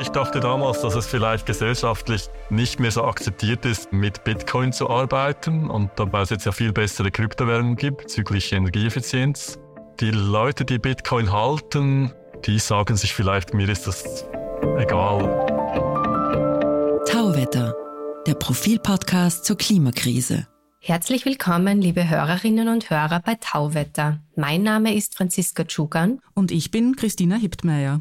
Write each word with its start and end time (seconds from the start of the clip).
Ich 0.00 0.10
dachte 0.10 0.38
damals, 0.38 0.80
dass 0.82 0.94
es 0.94 1.06
vielleicht 1.06 1.44
gesellschaftlich 1.44 2.28
nicht 2.50 2.78
mehr 2.78 2.92
so 2.92 3.02
akzeptiert 3.02 3.64
ist, 3.64 3.92
mit 3.92 4.22
Bitcoin 4.22 4.72
zu 4.72 4.88
arbeiten 4.88 5.68
und 5.68 5.90
dabei 5.96 6.20
es 6.20 6.30
jetzt 6.30 6.46
ja 6.46 6.52
viel 6.52 6.72
bessere 6.72 7.10
Kryptowährungen 7.10 7.74
gibt 7.74 8.02
bezüglich 8.02 8.52
Energieeffizienz. 8.52 9.58
Die 9.98 10.12
Leute, 10.12 10.64
die 10.64 10.78
Bitcoin 10.78 11.32
halten, 11.32 12.12
die 12.46 12.60
sagen 12.60 12.96
sich 12.96 13.12
vielleicht, 13.12 13.54
mir 13.54 13.68
ist 13.68 13.88
das 13.88 14.24
egal. 14.78 15.46
Tauwetter, 17.10 17.74
der 18.24 18.34
Profilpodcast 18.34 19.44
zur 19.44 19.58
Klimakrise. 19.58 20.46
Herzlich 20.80 21.24
willkommen, 21.24 21.82
liebe 21.82 22.08
Hörerinnen 22.08 22.68
und 22.68 22.88
Hörer 22.88 23.20
bei 23.20 23.34
Tauwetter. 23.34 24.20
Mein 24.36 24.62
Name 24.62 24.94
ist 24.94 25.16
Franziska 25.16 25.64
Tschugan. 25.64 26.20
Und 26.34 26.52
ich 26.52 26.70
bin 26.70 26.94
Christina 26.94 27.34
Hiptmeier. 27.34 28.00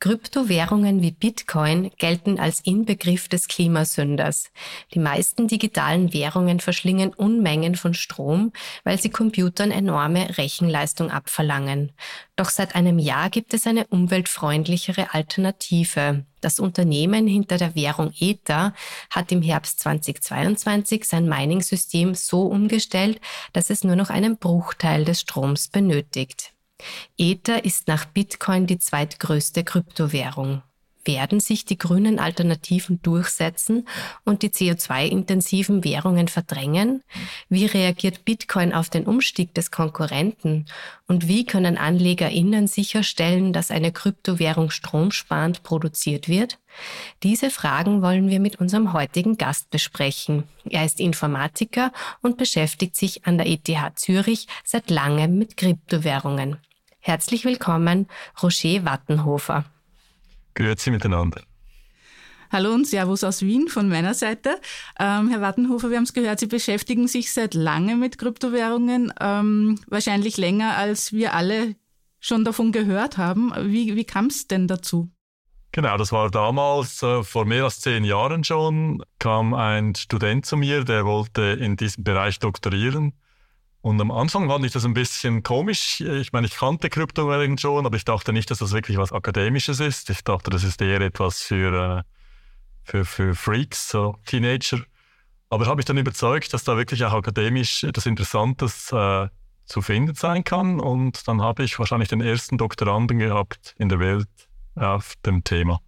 Kryptowährungen 0.00 1.02
wie 1.02 1.10
Bitcoin 1.10 1.90
gelten 1.98 2.38
als 2.38 2.60
Inbegriff 2.60 3.28
des 3.28 3.48
Klimasünders. 3.48 4.50
Die 4.94 5.00
meisten 5.00 5.48
digitalen 5.48 6.12
Währungen 6.12 6.60
verschlingen 6.60 7.12
Unmengen 7.12 7.74
von 7.74 7.94
Strom, 7.94 8.52
weil 8.84 9.00
sie 9.00 9.10
Computern 9.10 9.72
enorme 9.72 10.38
Rechenleistung 10.38 11.10
abverlangen. 11.10 11.92
Doch 12.36 12.50
seit 12.50 12.76
einem 12.76 13.00
Jahr 13.00 13.28
gibt 13.30 13.54
es 13.54 13.66
eine 13.66 13.86
umweltfreundlichere 13.88 15.14
Alternative. 15.14 16.24
Das 16.40 16.60
Unternehmen 16.60 17.26
hinter 17.26 17.58
der 17.58 17.74
Währung 17.74 18.12
Ether 18.20 18.74
hat 19.10 19.32
im 19.32 19.42
Herbst 19.42 19.80
2022 19.80 21.04
sein 21.04 21.28
Mining-System 21.28 22.14
so 22.14 22.42
umgestellt, 22.42 23.20
dass 23.52 23.70
es 23.70 23.82
nur 23.82 23.96
noch 23.96 24.10
einen 24.10 24.36
Bruchteil 24.36 25.04
des 25.04 25.22
Stroms 25.22 25.66
benötigt. 25.66 26.52
Ether 27.16 27.64
ist 27.64 27.88
nach 27.88 28.04
Bitcoin 28.04 28.66
die 28.66 28.78
zweitgrößte 28.78 29.64
Kryptowährung. 29.64 30.62
Werden 31.08 31.40
sich 31.40 31.64
die 31.64 31.78
grünen 31.78 32.18
Alternativen 32.18 33.00
durchsetzen 33.00 33.88
und 34.26 34.42
die 34.42 34.50
CO2-intensiven 34.50 35.82
Währungen 35.82 36.28
verdrängen? 36.28 37.02
Wie 37.48 37.64
reagiert 37.64 38.26
Bitcoin 38.26 38.74
auf 38.74 38.90
den 38.90 39.06
Umstieg 39.06 39.54
des 39.54 39.70
Konkurrenten? 39.70 40.66
Und 41.06 41.26
wie 41.26 41.46
können 41.46 41.78
AnlegerInnen 41.78 42.66
sicherstellen, 42.66 43.54
dass 43.54 43.70
eine 43.70 43.90
Kryptowährung 43.90 44.70
stromsparend 44.70 45.62
produziert 45.62 46.28
wird? 46.28 46.58
Diese 47.22 47.48
Fragen 47.48 48.02
wollen 48.02 48.28
wir 48.28 48.38
mit 48.38 48.56
unserem 48.56 48.92
heutigen 48.92 49.38
Gast 49.38 49.70
besprechen. 49.70 50.44
Er 50.68 50.84
ist 50.84 51.00
Informatiker 51.00 51.90
und 52.20 52.36
beschäftigt 52.36 52.96
sich 52.96 53.24
an 53.24 53.38
der 53.38 53.46
ETH 53.46 53.98
Zürich 53.98 54.46
seit 54.62 54.90
langem 54.90 55.38
mit 55.38 55.56
Kryptowährungen. 55.56 56.58
Herzlich 57.08 57.46
willkommen, 57.46 58.06
Roger 58.42 58.84
Wattenhofer. 58.84 59.64
Grüezi 60.52 60.90
miteinander. 60.90 61.40
Hallo 62.52 62.74
und 62.74 62.86
Servus 62.86 63.24
aus 63.24 63.40
Wien 63.40 63.68
von 63.68 63.88
meiner 63.88 64.12
Seite. 64.12 64.60
Ähm, 65.00 65.30
Herr 65.30 65.40
Wattenhofer, 65.40 65.88
wir 65.88 65.96
haben 65.96 66.04
es 66.04 66.12
gehört, 66.12 66.38
Sie 66.38 66.48
beschäftigen 66.48 67.08
sich 67.08 67.32
seit 67.32 67.54
langem 67.54 68.00
mit 68.00 68.18
Kryptowährungen, 68.18 69.10
ähm, 69.22 69.80
wahrscheinlich 69.86 70.36
länger, 70.36 70.76
als 70.76 71.14
wir 71.14 71.32
alle 71.32 71.76
schon 72.20 72.44
davon 72.44 72.72
gehört 72.72 73.16
haben. 73.16 73.54
Wie, 73.56 73.96
wie 73.96 74.04
kam 74.04 74.26
es 74.26 74.46
denn 74.46 74.68
dazu? 74.68 75.10
Genau, 75.72 75.96
das 75.96 76.12
war 76.12 76.30
damals, 76.30 77.02
äh, 77.02 77.22
vor 77.22 77.46
mehr 77.46 77.64
als 77.64 77.80
zehn 77.80 78.04
Jahren 78.04 78.44
schon, 78.44 79.02
kam 79.18 79.54
ein 79.54 79.94
Student 79.94 80.44
zu 80.44 80.58
mir, 80.58 80.84
der 80.84 81.06
wollte 81.06 81.40
in 81.40 81.78
diesem 81.78 82.04
Bereich 82.04 82.38
doktorieren 82.38 83.14
und 83.80 84.00
am 84.00 84.10
Anfang 84.10 84.48
fand 84.48 84.64
ich 84.64 84.72
das 84.72 84.84
ein 84.84 84.94
bisschen 84.94 85.42
komisch. 85.42 86.00
Ich 86.00 86.32
meine, 86.32 86.46
ich 86.46 86.56
kannte 86.56 86.90
Kryptowährungen 86.90 87.58
schon, 87.58 87.86
aber 87.86 87.96
ich 87.96 88.04
dachte 88.04 88.32
nicht, 88.32 88.50
dass 88.50 88.58
das 88.58 88.72
wirklich 88.72 88.98
was 88.98 89.12
Akademisches 89.12 89.80
ist. 89.80 90.10
Ich 90.10 90.24
dachte, 90.24 90.50
das 90.50 90.64
ist 90.64 90.82
eher 90.82 91.00
etwas 91.00 91.42
für, 91.42 91.98
äh, 91.98 92.02
für, 92.82 93.04
für 93.04 93.34
Freaks, 93.34 93.88
so 93.88 94.16
Teenager. 94.26 94.80
Aber 95.48 95.66
habe 95.66 95.76
mich 95.76 95.84
dann 95.84 95.96
überzeugt, 95.96 96.52
dass 96.52 96.64
da 96.64 96.76
wirklich 96.76 97.04
auch 97.04 97.12
akademisch 97.12 97.84
etwas 97.84 98.06
Interessantes 98.06 98.92
äh, 98.92 99.28
zu 99.64 99.80
finden 99.80 100.14
sein 100.14 100.42
kann. 100.42 100.80
Und 100.80 101.28
dann 101.28 101.40
habe 101.40 101.62
ich 101.62 101.78
wahrscheinlich 101.78 102.08
den 102.08 102.20
ersten 102.20 102.58
Doktoranden 102.58 103.18
gehabt 103.18 103.74
in 103.78 103.88
der 103.88 104.00
Welt 104.00 104.28
auf 104.74 105.14
dem 105.24 105.44
Thema. 105.44 105.80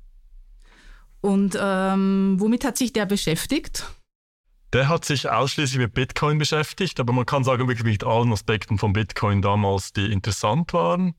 Und 1.20 1.58
ähm, 1.60 2.36
womit 2.38 2.64
hat 2.64 2.78
sich 2.78 2.92
der 2.92 3.04
beschäftigt? 3.04 3.84
Der 4.72 4.88
hat 4.88 5.04
sich 5.04 5.28
ausschließlich 5.28 5.78
mit 5.78 5.94
Bitcoin 5.94 6.38
beschäftigt, 6.38 7.00
aber 7.00 7.12
man 7.12 7.26
kann 7.26 7.42
sagen, 7.42 7.66
wirklich 7.66 7.84
mit 7.84 8.04
allen 8.04 8.32
Aspekten 8.32 8.78
von 8.78 8.92
Bitcoin 8.92 9.42
damals, 9.42 9.92
die 9.92 10.12
interessant 10.12 10.72
waren. 10.72 11.14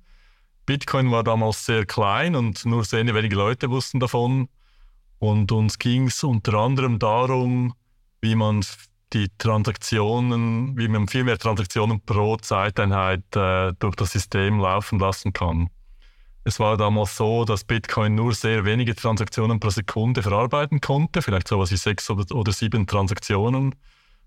Bitcoin 0.66 1.12
war 1.12 1.24
damals 1.24 1.66
sehr 1.66 1.86
klein 1.86 2.36
und 2.36 2.66
nur 2.66 2.86
sehr 2.86 3.06
wenige 3.06 3.36
Leute 3.36 3.70
wussten 3.70 4.00
davon. 4.00 4.48
Und 5.20 5.52
uns 5.52 5.80
ging 5.80 6.08
es 6.08 6.24
unter 6.24 6.54
anderem 6.54 6.98
darum, 6.98 7.74
wie 8.22 8.36
man 8.36 8.64
die 9.12 9.28
Transaktionen, 9.38 10.78
wie 10.78 10.88
man 10.88 11.10
viel 11.10 11.26
mehr 11.26 11.38
Transaktionen 11.38 12.00
pro 12.06 12.38
Zeiteinheit 12.38 13.36
äh, 13.36 13.74
durch 13.80 13.96
das 13.98 14.14
System 14.14 14.60
laufen 14.60 14.98
lassen 14.98 15.34
kann. 15.34 15.70
Es 16.44 16.60
war 16.60 16.76
damals 16.76 17.16
so, 17.18 17.46
dass 17.46 17.64
Bitcoin 17.64 18.16
nur 18.16 18.34
sehr 18.34 18.66
wenige 18.66 18.96
Transaktionen 18.96 19.60
pro 19.60 19.70
Sekunde 19.70 20.24
verarbeiten 20.24 20.82
konnte, 20.82 21.22
vielleicht 21.22 21.48
so 21.48 21.60
was 21.60 21.72
wie 21.72 21.78
sechs 21.78 22.10
oder, 22.10 22.36
oder 22.36 22.52
sieben 22.52 22.88
Transaktionen 22.88 23.76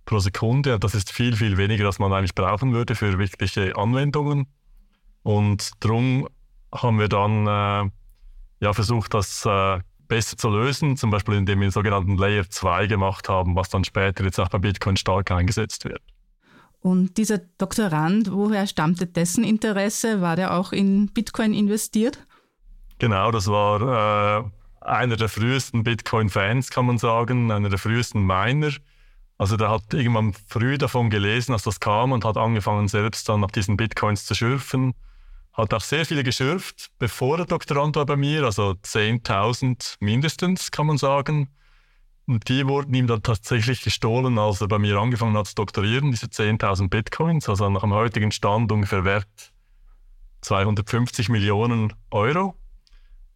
pro 0.04 0.20
Sekunde. 0.20 0.78
Das 0.78 0.94
ist 0.94 1.10
viel, 1.10 1.34
viel 1.36 1.56
weniger, 1.56 1.86
als 1.86 1.98
man 1.98 2.12
eigentlich 2.12 2.34
brauchen 2.34 2.72
würde 2.72 2.94
für 2.94 3.18
wirkliche 3.18 3.76
Anwendungen. 3.76 4.46
Und 5.24 5.72
darum 5.80 6.28
haben 6.72 7.00
wir 7.00 7.08
dann 7.08 7.46
äh, 7.46 7.90
ja, 8.60 8.72
versucht, 8.72 9.12
das 9.14 9.44
äh, 9.44 9.80
besser 10.06 10.36
zu 10.36 10.50
lösen, 10.50 10.96
zum 10.96 11.10
Beispiel 11.10 11.34
indem 11.34 11.60
wir 11.60 11.64
einen 11.64 11.72
sogenannten 11.72 12.16
Layer 12.16 12.48
2 12.48 12.86
gemacht 12.86 13.28
haben, 13.28 13.56
was 13.56 13.70
dann 13.70 13.82
später 13.82 14.22
jetzt 14.22 14.38
auch 14.38 14.50
bei 14.50 14.58
Bitcoin 14.58 14.96
stark 14.96 15.32
eingesetzt 15.32 15.84
wird. 15.84 16.02
Und 16.84 17.16
dieser 17.16 17.38
Doktorand, 17.38 18.30
woher 18.30 18.66
stammte 18.66 19.06
dessen 19.06 19.42
Interesse? 19.42 20.20
War 20.20 20.36
der 20.36 20.52
auch 20.52 20.70
in 20.70 21.06
Bitcoin 21.06 21.54
investiert? 21.54 22.18
Genau, 22.98 23.30
das 23.30 23.46
war 23.46 24.42
äh, 24.42 24.50
einer 24.82 25.16
der 25.16 25.30
frühesten 25.30 25.82
Bitcoin-Fans, 25.82 26.68
kann 26.68 26.84
man 26.84 26.98
sagen, 26.98 27.50
einer 27.50 27.70
der 27.70 27.78
frühesten 27.78 28.26
Miner. 28.26 28.70
Also 29.38 29.56
der 29.56 29.70
hat 29.70 29.94
irgendwann 29.94 30.34
früh 30.46 30.76
davon 30.76 31.08
gelesen, 31.08 31.54
als 31.54 31.62
das 31.62 31.80
kam 31.80 32.12
und 32.12 32.26
hat 32.26 32.36
angefangen, 32.36 32.86
selbst 32.86 33.30
dann 33.30 33.40
nach 33.40 33.50
diesen 33.50 33.78
Bitcoins 33.78 34.26
zu 34.26 34.34
schürfen. 34.34 34.92
Hat 35.54 35.72
auch 35.72 35.80
sehr 35.80 36.04
viele 36.04 36.22
geschürft, 36.22 36.90
bevor 36.98 37.38
der 37.38 37.46
Doktorand 37.46 37.96
war 37.96 38.04
bei 38.04 38.16
mir, 38.16 38.44
also 38.44 38.72
10.000 38.72 39.94
mindestens, 40.00 40.70
kann 40.70 40.86
man 40.86 40.98
sagen. 40.98 41.48
Und 42.26 42.48
die 42.48 42.66
wurden 42.66 42.94
ihm 42.94 43.06
dann 43.06 43.22
tatsächlich 43.22 43.82
gestohlen, 43.82 44.38
als 44.38 44.60
er 44.60 44.68
bei 44.68 44.78
mir 44.78 44.96
angefangen 44.96 45.36
hat 45.36 45.46
zu 45.46 45.54
doktorieren, 45.56 46.10
diese 46.10 46.26
10.000 46.26 46.88
Bitcoins, 46.88 47.48
also 47.48 47.68
nach 47.68 47.82
dem 47.82 47.92
heutigen 47.92 48.32
Stand 48.32 48.72
ungefähr 48.72 49.04
wert 49.04 49.52
250 50.40 51.28
Millionen 51.28 51.92
Euro. 52.10 52.54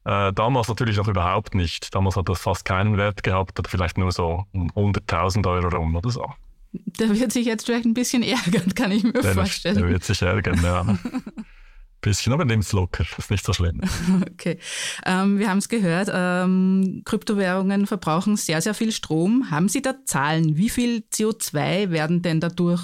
Äh, 0.04 0.32
damals 0.32 0.68
natürlich 0.68 0.96
noch 0.96 1.08
überhaupt 1.08 1.54
nicht. 1.54 1.94
Damals 1.94 2.16
hat 2.16 2.28
das 2.28 2.40
fast 2.40 2.64
keinen 2.64 2.96
Wert 2.96 3.22
gehabt, 3.22 3.58
oder 3.58 3.68
vielleicht 3.68 3.98
nur 3.98 4.10
so 4.10 4.44
um 4.52 4.70
100.000 4.70 5.46
Euro 5.46 5.68
rum 5.68 5.96
oder 5.96 6.10
so. 6.10 6.24
Der 6.72 7.18
wird 7.18 7.32
sich 7.32 7.46
jetzt 7.46 7.66
vielleicht 7.66 7.84
ein 7.84 7.94
bisschen 7.94 8.22
ärgern, 8.22 8.74
kann 8.74 8.92
ich 8.92 9.02
mir 9.02 9.12
der 9.12 9.34
vorstellen. 9.34 9.76
Der 9.76 9.88
wird 9.88 10.04
sich 10.04 10.22
ärgern, 10.22 10.60
ja. 10.62 10.98
Bisschen, 12.00 12.32
aber 12.32 12.44
nimm's 12.44 12.72
locker, 12.72 13.04
das 13.04 13.18
ist 13.18 13.30
nicht 13.30 13.44
so 13.44 13.52
schlimm. 13.52 13.80
Okay. 14.32 14.58
Ähm, 15.04 15.38
wir 15.38 15.50
haben 15.50 15.58
es 15.58 15.68
gehört, 15.68 16.08
ähm, 16.12 17.02
Kryptowährungen 17.04 17.86
verbrauchen 17.86 18.36
sehr, 18.36 18.62
sehr 18.62 18.74
viel 18.74 18.92
Strom. 18.92 19.50
Haben 19.50 19.68
Sie 19.68 19.82
da 19.82 19.94
Zahlen? 20.04 20.56
Wie 20.56 20.70
viel 20.70 21.04
CO2 21.12 21.90
werden 21.90 22.22
denn 22.22 22.38
dadurch 22.38 22.82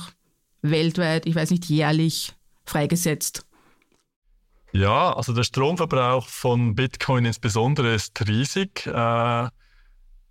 weltweit, 0.62 1.26
ich 1.26 1.34
weiß 1.36 1.50
nicht, 1.50 1.66
jährlich 1.66 2.32
freigesetzt? 2.64 3.46
Ja, 4.72 5.12
also 5.12 5.32
der 5.32 5.44
Stromverbrauch 5.44 6.26
von 6.26 6.74
Bitcoin 6.74 7.24
insbesondere 7.24 7.94
ist 7.94 8.20
riesig. 8.26 8.86
Äh, 8.86 9.48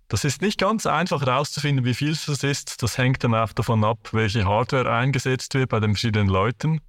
das 0.08 0.24
ist 0.24 0.42
nicht 0.42 0.60
ganz 0.60 0.84
einfach 0.84 1.22
herauszufinden, 1.22 1.86
wie 1.86 1.94
viel 1.94 2.10
es 2.10 2.28
ist. 2.28 2.82
Das 2.82 2.98
hängt 2.98 3.24
dann 3.24 3.34
auch 3.34 3.54
davon 3.54 3.82
ab, 3.84 4.10
welche 4.12 4.44
Hardware 4.44 4.92
eingesetzt 4.92 5.54
wird 5.54 5.70
bei 5.70 5.80
den 5.80 5.92
verschiedenen 5.92 6.28
Leuten. 6.28 6.82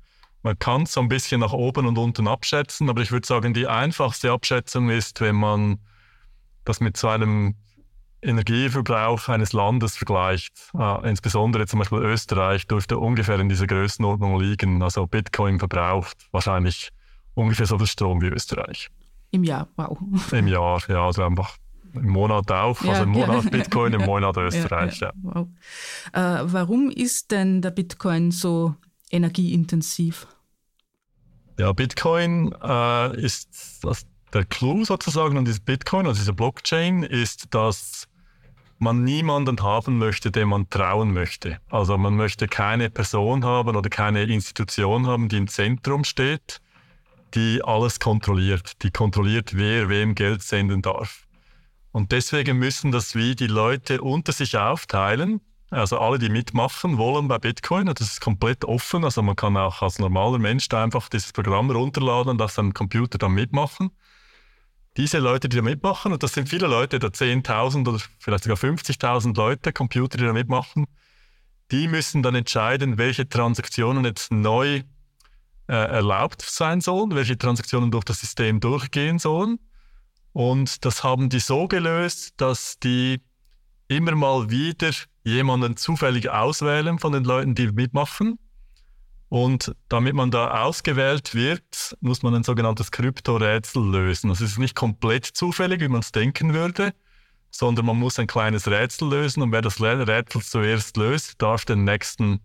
Man 0.45 0.59
kann 0.59 0.83
es 0.83 0.94
so 0.94 1.01
ein 1.01 1.07
bisschen 1.07 1.42
nach 1.42 1.53
oben 1.53 1.88
und 1.88 1.97
unten 1.97 2.27
abschätzen, 2.27 2.88
aber 2.88 3.01
ich 3.01 3.12
würde 3.12 3.25
sagen, 3.25 3.56
die 3.56 3.65
einfachste 3.65 4.31
Abschätzung 4.31 4.92
ist, 4.92 5.19
wenn 5.19 5.38
man 5.38 5.80
das 6.65 6.80
mit 6.80 6.97
so 6.97 7.07
einem 7.07 7.56
Energieverbrauch 8.21 9.27
eines 9.27 9.53
Landes 9.53 9.97
vergleicht. 9.97 10.53
Äh, 10.77 11.09
insbesondere 11.09 11.65
zum 11.65 11.80
Beispiel 11.80 11.97
Österreich 11.97 12.68
dürfte 12.68 13.00
ungefähr 13.00 13.39
in 13.39 13.50
dieser 13.50 13.65
Größenordnung 13.65 14.39
liegen. 14.39 14.83
Also 14.83 15.07
Bitcoin 15.07 15.57
verbraucht 15.57 16.15
wahrscheinlich 16.31 16.89
ungefähr 17.33 17.65
so 17.65 17.80
viel 17.80 17.88
Strom 17.88 18.21
wie 18.21 18.27
Österreich. 18.27 18.92
Im 19.31 19.44
Jahr, 19.44 19.68
wow. 19.77 19.97
Im 20.31 20.47
Jahr, 20.47 20.80
ja, 20.88 21.07
also 21.07 21.24
einfach 21.24 21.57
im 21.92 22.09
Monat 22.09 22.51
auch, 22.51 22.83
ja, 22.83 22.92
also 22.92 23.03
im 23.03 23.09
Monat 23.09 23.44
ja. 23.45 23.50
Bitcoin, 23.50 23.94
im 23.94 24.06
Monat 24.06 24.38
Österreich. 24.38 25.00
Ja, 25.00 25.12
wow. 25.24 25.47
äh, 26.13 26.19
warum 26.44 26.92
ist 26.92 27.31
denn 27.31 27.63
der 27.63 27.71
Bitcoin 27.71 28.30
so 28.30 28.75
energieintensiv? 29.09 30.27
Ja, 31.57 31.72
Bitcoin 31.72 32.54
äh, 32.62 33.19
ist, 33.19 33.80
das, 33.81 34.06
der 34.34 34.44
Clou 34.46 34.84
sozusagen 34.84 35.38
an 35.38 35.46
diesem 35.46 35.63
Bitcoin, 35.63 36.06
also 36.06 36.19
dieser 36.19 36.34
Blockchain, 36.34 37.04
ist, 37.04 37.54
dass 37.54 38.07
man 38.78 39.04
niemanden 39.04 39.62
haben 39.63 39.98
möchte, 39.98 40.31
dem 40.31 40.50
man 40.50 40.69
trauen 40.69 41.13
möchte. 41.13 41.60
Also 41.69 41.98
man 41.98 42.16
möchte 42.16 42.48
keine 42.48 42.90
Person 42.90 43.46
haben 43.46 43.75
oder 43.75 43.90
keine 43.90 44.24
Institution 44.24 45.07
haben, 45.07 45.30
die 45.30 45.38
im 45.38 45.48
Zentrum 45.48 46.04
steht, 46.04 46.62
die 47.36 47.62
alles 47.63 48.00
kontrolliert, 48.00 48.84
die 48.84 48.92
kontrolliert, 48.92 49.56
wer 49.56 49.88
wem 49.88 50.13
Geld 50.13 50.44
senden 50.44 50.81
darf. 50.81 51.25
Und 51.92 52.12
deswegen 52.12 52.57
müssen 52.57 52.92
das 52.92 53.16
wie 53.16 53.36
die 53.36 53.48
Leute 53.48 54.02
unter 54.02 54.34
sich 54.34 54.57
aufteilen. 54.57 55.40
Also 55.72 56.00
alle, 56.00 56.20
die 56.20 56.30
mitmachen 56.30 56.98
wollen 56.98 57.28
bei 57.28 57.40
Bitcoin, 57.40 57.88
das 57.88 58.02
ist 58.02 58.22
komplett 58.22 58.66
offen. 58.66 59.04
Also 59.04 59.22
man 59.22 59.36
kann 59.36 59.58
auch 59.58 59.82
als 59.82 60.00
normaler 60.00 60.38
Mensch 60.38 60.70
da 60.70 60.84
einfach 60.84 61.10
dieses 61.10 61.34
Programm 61.34 61.72
runterladen 61.72 62.32
und 62.32 62.42
auf 62.42 62.52
seinem 62.52 62.74
Computer 62.74 63.18
dann 63.18 63.34
mitmachen 63.34 63.92
diese 64.98 65.20
Leute, 65.20 65.50
die 65.50 65.58
da 65.58 65.62
mitmachen, 65.62 66.14
und 66.14 66.24
das 66.24 66.34
sind 66.34 66.48
viele 66.48 66.68
Leute, 66.68 67.00
da 67.00 67.08
10.000 67.08 67.88
oder 67.88 68.00
vielleicht 68.20 68.46
sogar 68.46 68.58
50.000 68.58 69.36
Leute, 69.36 69.74
Computer, 69.74 70.18
die 70.18 70.24
da 70.24 70.34
mitmachen, 70.34 70.86
die 71.72 71.88
müssen 71.88 72.24
dann 72.24 72.36
entscheiden, 72.36 72.98
welche 72.98 73.28
Transaktionen 73.28 74.06
jetzt 74.06 74.32
neu 74.32 74.84
äh, 75.68 75.74
erlaubt 75.74 76.42
sein 76.44 76.80
sollen, 76.80 77.14
welche 77.16 77.38
Transaktionen 77.38 77.92
durch 77.92 78.06
das 78.06 78.22
System 78.22 78.60
durchgehen 78.60 79.20
sollen. 79.20 79.60
Und 80.32 80.86
das 80.86 81.04
haben 81.04 81.30
die 81.30 81.40
so 81.40 81.68
gelöst, 81.68 82.34
dass 82.38 82.80
die 82.80 83.22
immer 83.88 84.16
mal 84.16 84.50
wieder 84.50 84.92
jemanden 85.24 85.78
zufällig 85.78 86.30
auswählen 86.30 87.00
von 87.00 87.14
den 87.14 87.24
Leuten, 87.24 87.56
die 87.56 87.72
mitmachen. 87.72 88.40
Und 89.30 89.76
damit 89.90 90.14
man 90.14 90.32
da 90.32 90.64
ausgewählt 90.64 91.34
wird, 91.34 91.98
muss 92.00 92.22
man 92.22 92.36
ein 92.36 92.44
sogenanntes 92.44 92.92
Kryptorätsel 92.92 93.84
lösen. 93.84 94.30
Das 94.30 94.40
ist 94.40 94.60
nicht 94.60 94.76
komplett 94.76 95.26
zufällig, 95.26 95.82
wie 95.82 95.88
man 95.88 96.02
es 96.02 96.12
denken 96.12 96.54
würde, 96.54 96.94
sondern 97.50 97.86
man 97.86 97.98
muss 97.98 98.20
ein 98.20 98.28
kleines 98.28 98.68
Rätsel 98.68 99.10
lösen 99.10 99.42
und 99.42 99.52
wer 99.52 99.62
das 99.62 99.82
Rätsel 99.82 100.42
zuerst 100.42 100.96
löst, 100.98 101.42
darf 101.42 101.66
den 101.66 101.84
nächsten 101.84 102.40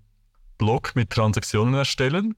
Block 0.57 0.97
mit 0.97 1.11
Transaktionen 1.11 1.75
erstellen 1.75 2.35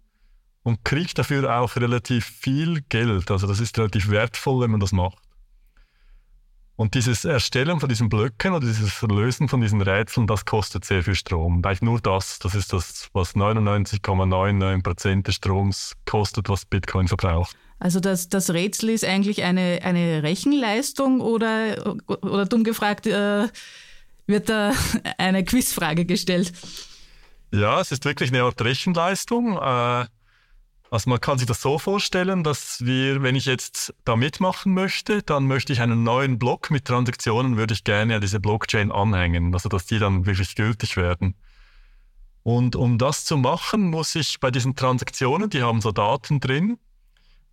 und 0.64 0.84
kriegt 0.84 1.18
dafür 1.18 1.58
auch 1.58 1.76
relativ 1.76 2.24
viel 2.24 2.82
Geld. 2.88 3.30
Also 3.30 3.46
das 3.46 3.60
ist 3.60 3.78
relativ 3.78 4.10
wertvoll, 4.10 4.62
wenn 4.62 4.70
man 4.70 4.80
das 4.80 4.92
macht. 4.92 5.21
Und 6.76 6.94
dieses 6.94 7.24
Erstellen 7.24 7.80
von 7.80 7.88
diesen 7.88 8.08
Blöcken 8.08 8.54
oder 8.54 8.66
dieses 8.66 9.00
Lösen 9.02 9.48
von 9.48 9.60
diesen 9.60 9.80
Rätseln, 9.82 10.26
das 10.26 10.44
kostet 10.44 10.84
sehr 10.84 11.02
viel 11.02 11.14
Strom. 11.14 11.62
Eigentlich 11.64 11.82
nur 11.82 12.00
das, 12.00 12.38
das 12.38 12.54
ist 12.54 12.72
das, 12.72 13.08
was 13.12 13.34
99,99% 13.36 15.22
des 15.22 15.34
Stroms 15.34 15.92
kostet, 16.06 16.48
was 16.48 16.64
Bitcoin 16.64 17.08
verbraucht. 17.08 17.56
Also 17.78 18.00
das, 18.00 18.28
das 18.28 18.50
Rätsel 18.50 18.90
ist 18.90 19.04
eigentlich 19.04 19.42
eine, 19.42 19.80
eine 19.82 20.22
Rechenleistung 20.22 21.20
oder, 21.20 21.96
oder 22.06 22.46
dumm 22.46 22.64
gefragt, 22.64 23.06
äh, 23.06 23.48
wird 24.26 24.48
da 24.48 24.72
eine 25.18 25.44
Quizfrage 25.44 26.04
gestellt? 26.04 26.52
Ja, 27.52 27.80
es 27.80 27.92
ist 27.92 28.04
wirklich 28.04 28.30
eine 28.30 28.44
Art 28.44 28.60
Rechenleistung. 28.62 29.58
Äh, 29.58 30.06
also 30.92 31.08
man 31.08 31.22
kann 31.22 31.38
sich 31.38 31.46
das 31.46 31.62
so 31.62 31.78
vorstellen, 31.78 32.44
dass 32.44 32.84
wir, 32.84 33.22
wenn 33.22 33.34
ich 33.34 33.46
jetzt 33.46 33.94
da 34.04 34.14
mitmachen 34.14 34.74
möchte, 34.74 35.22
dann 35.22 35.46
möchte 35.46 35.72
ich 35.72 35.80
einen 35.80 36.02
neuen 36.02 36.38
Block 36.38 36.70
mit 36.70 36.84
Transaktionen, 36.84 37.56
würde 37.56 37.72
ich 37.72 37.84
gerne 37.84 38.16
an 38.16 38.20
diese 38.20 38.40
Blockchain 38.40 38.92
anhängen, 38.92 39.54
also 39.54 39.70
dass 39.70 39.86
die 39.86 39.98
dann 39.98 40.26
wirklich 40.26 40.54
gültig 40.54 40.98
werden. 40.98 41.34
Und 42.42 42.76
um 42.76 42.98
das 42.98 43.24
zu 43.24 43.38
machen, 43.38 43.88
muss 43.88 44.14
ich 44.14 44.38
bei 44.38 44.50
diesen 44.50 44.76
Transaktionen, 44.76 45.48
die 45.48 45.62
haben 45.62 45.80
so 45.80 45.92
Daten 45.92 46.40
drin, 46.40 46.76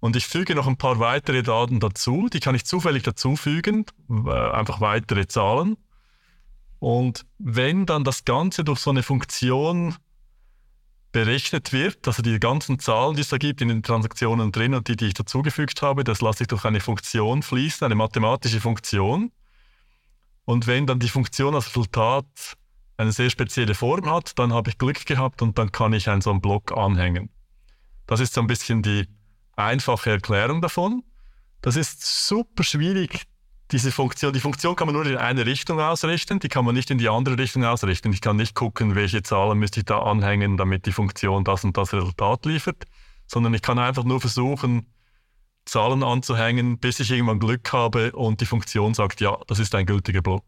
und 0.01 0.17
ich 0.17 0.27
füge 0.27 0.53
noch 0.53 0.67
ein 0.67 0.77
paar 0.77 0.99
weitere 0.99 1.41
Daten 1.41 1.79
dazu, 1.79 2.27
die 2.27 2.41
kann 2.41 2.55
ich 2.55 2.65
zufällig 2.65 3.03
dazufügen, 3.03 3.85
äh, 4.09 4.31
einfach 4.51 4.81
weitere 4.81 5.27
Zahlen. 5.27 5.77
Und 6.79 7.25
wenn 7.37 7.85
dann 7.85 8.03
das 8.03 8.25
Ganze 8.25 8.65
durch 8.65 8.79
so 8.79 8.89
eine 8.89 9.03
Funktion 9.03 9.95
berechnet 11.11 11.73
wird, 11.73 12.07
also 12.07 12.21
die 12.21 12.39
ganzen 12.39 12.79
Zahlen, 12.79 13.15
die 13.15 13.21
es 13.21 13.29
da 13.29 13.37
gibt 13.37 13.61
in 13.61 13.69
den 13.69 13.83
Transaktionen 13.83 14.51
drin 14.51 14.73
und 14.73 14.87
die, 14.87 14.95
die 14.95 15.07
ich 15.07 15.13
dazugefügt 15.13 15.81
habe, 15.81 16.03
das 16.03 16.21
lasse 16.21 16.43
ich 16.43 16.47
durch 16.47 16.65
eine 16.65 16.79
Funktion 16.79 17.41
fließen, 17.41 17.85
eine 17.85 17.95
mathematische 17.95 18.61
Funktion. 18.61 19.31
Und 20.45 20.67
wenn 20.67 20.85
dann 20.87 20.99
die 20.99 21.09
Funktion 21.09 21.55
als 21.55 21.67
Resultat 21.67 22.25
eine 22.97 23.11
sehr 23.11 23.29
spezielle 23.29 23.75
Form 23.75 24.09
hat, 24.09 24.37
dann 24.37 24.53
habe 24.53 24.69
ich 24.69 24.77
Glück 24.77 25.05
gehabt 25.05 25.41
und 25.41 25.57
dann 25.57 25.71
kann 25.71 25.93
ich 25.93 26.09
einen 26.09 26.21
so 26.21 26.31
einen 26.31 26.41
Block 26.41 26.71
anhängen. 26.71 27.29
Das 28.05 28.19
ist 28.19 28.33
so 28.33 28.41
ein 28.41 28.47
bisschen 28.47 28.81
die 28.81 29.07
einfache 29.55 30.11
Erklärung 30.11 30.61
davon. 30.61 31.03
Das 31.61 31.75
ist 31.75 32.27
super 32.27 32.63
schwierig 32.63 33.27
diese 33.71 33.91
Funktion, 33.91 34.33
die 34.33 34.39
Funktion 34.39 34.75
kann 34.75 34.87
man 34.87 34.95
nur 34.95 35.05
in 35.05 35.17
eine 35.17 35.45
Richtung 35.45 35.79
ausrichten, 35.79 36.39
die 36.39 36.49
kann 36.49 36.65
man 36.65 36.73
nicht 36.73 36.89
in 36.89 36.97
die 36.97 37.09
andere 37.09 37.37
Richtung 37.37 37.63
ausrichten. 37.63 38.11
Ich 38.11 38.21
kann 38.21 38.35
nicht 38.35 38.55
gucken, 38.55 38.95
welche 38.95 39.21
Zahlen 39.21 39.59
müsste 39.59 39.81
ich 39.81 39.85
da 39.85 39.99
anhängen, 39.99 40.57
damit 40.57 40.85
die 40.85 40.91
Funktion 40.91 41.43
das 41.43 41.63
und 41.63 41.77
das 41.77 41.93
Resultat 41.93 42.45
liefert, 42.45 42.85
sondern 43.27 43.53
ich 43.53 43.61
kann 43.61 43.77
einfach 43.77 44.03
nur 44.03 44.19
versuchen, 44.19 44.87
Zahlen 45.65 46.03
anzuhängen, 46.03 46.79
bis 46.79 46.99
ich 46.99 47.11
irgendwann 47.11 47.39
Glück 47.39 47.71
habe 47.71 48.11
und 48.13 48.41
die 48.41 48.45
Funktion 48.45 48.95
sagt, 48.95 49.21
ja, 49.21 49.37
das 49.47 49.59
ist 49.59 49.75
ein 49.75 49.85
gültiger 49.85 50.21
Block. 50.21 50.43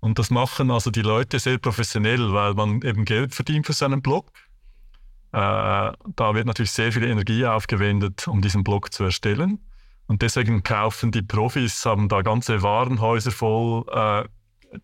Und 0.00 0.18
das 0.18 0.28
machen 0.28 0.70
also 0.70 0.90
die 0.90 1.00
Leute 1.00 1.38
sehr 1.38 1.56
professionell, 1.56 2.34
weil 2.34 2.52
man 2.52 2.82
eben 2.82 3.06
Geld 3.06 3.34
verdient 3.34 3.64
für 3.64 3.72
seinen 3.72 4.02
Block. 4.02 4.30
Äh, 5.32 5.38
da 5.38 6.34
wird 6.34 6.46
natürlich 6.46 6.72
sehr 6.72 6.92
viel 6.92 7.04
Energie 7.04 7.46
aufgewendet, 7.46 8.28
um 8.28 8.42
diesen 8.42 8.62
Block 8.62 8.92
zu 8.92 9.04
erstellen. 9.04 9.60
Und 10.06 10.22
deswegen 10.22 10.62
kaufen 10.62 11.12
die 11.12 11.22
Profis, 11.22 11.84
haben 11.86 12.08
da 12.08 12.22
ganze 12.22 12.62
Warenhäuser 12.62 13.30
voll 13.30 13.84
äh, 13.90 14.24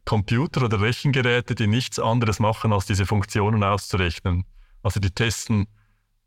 Computer 0.05 0.65
oder 0.65 0.81
Rechengeräte, 0.81 1.55
die 1.55 1.67
nichts 1.67 1.99
anderes 1.99 2.39
machen, 2.39 2.73
als 2.73 2.87
diese 2.87 3.07
Funktionen 3.07 3.63
auszurechnen. 3.63 4.45
Also 4.83 5.01
die 5.01 5.11
testen 5.11 5.67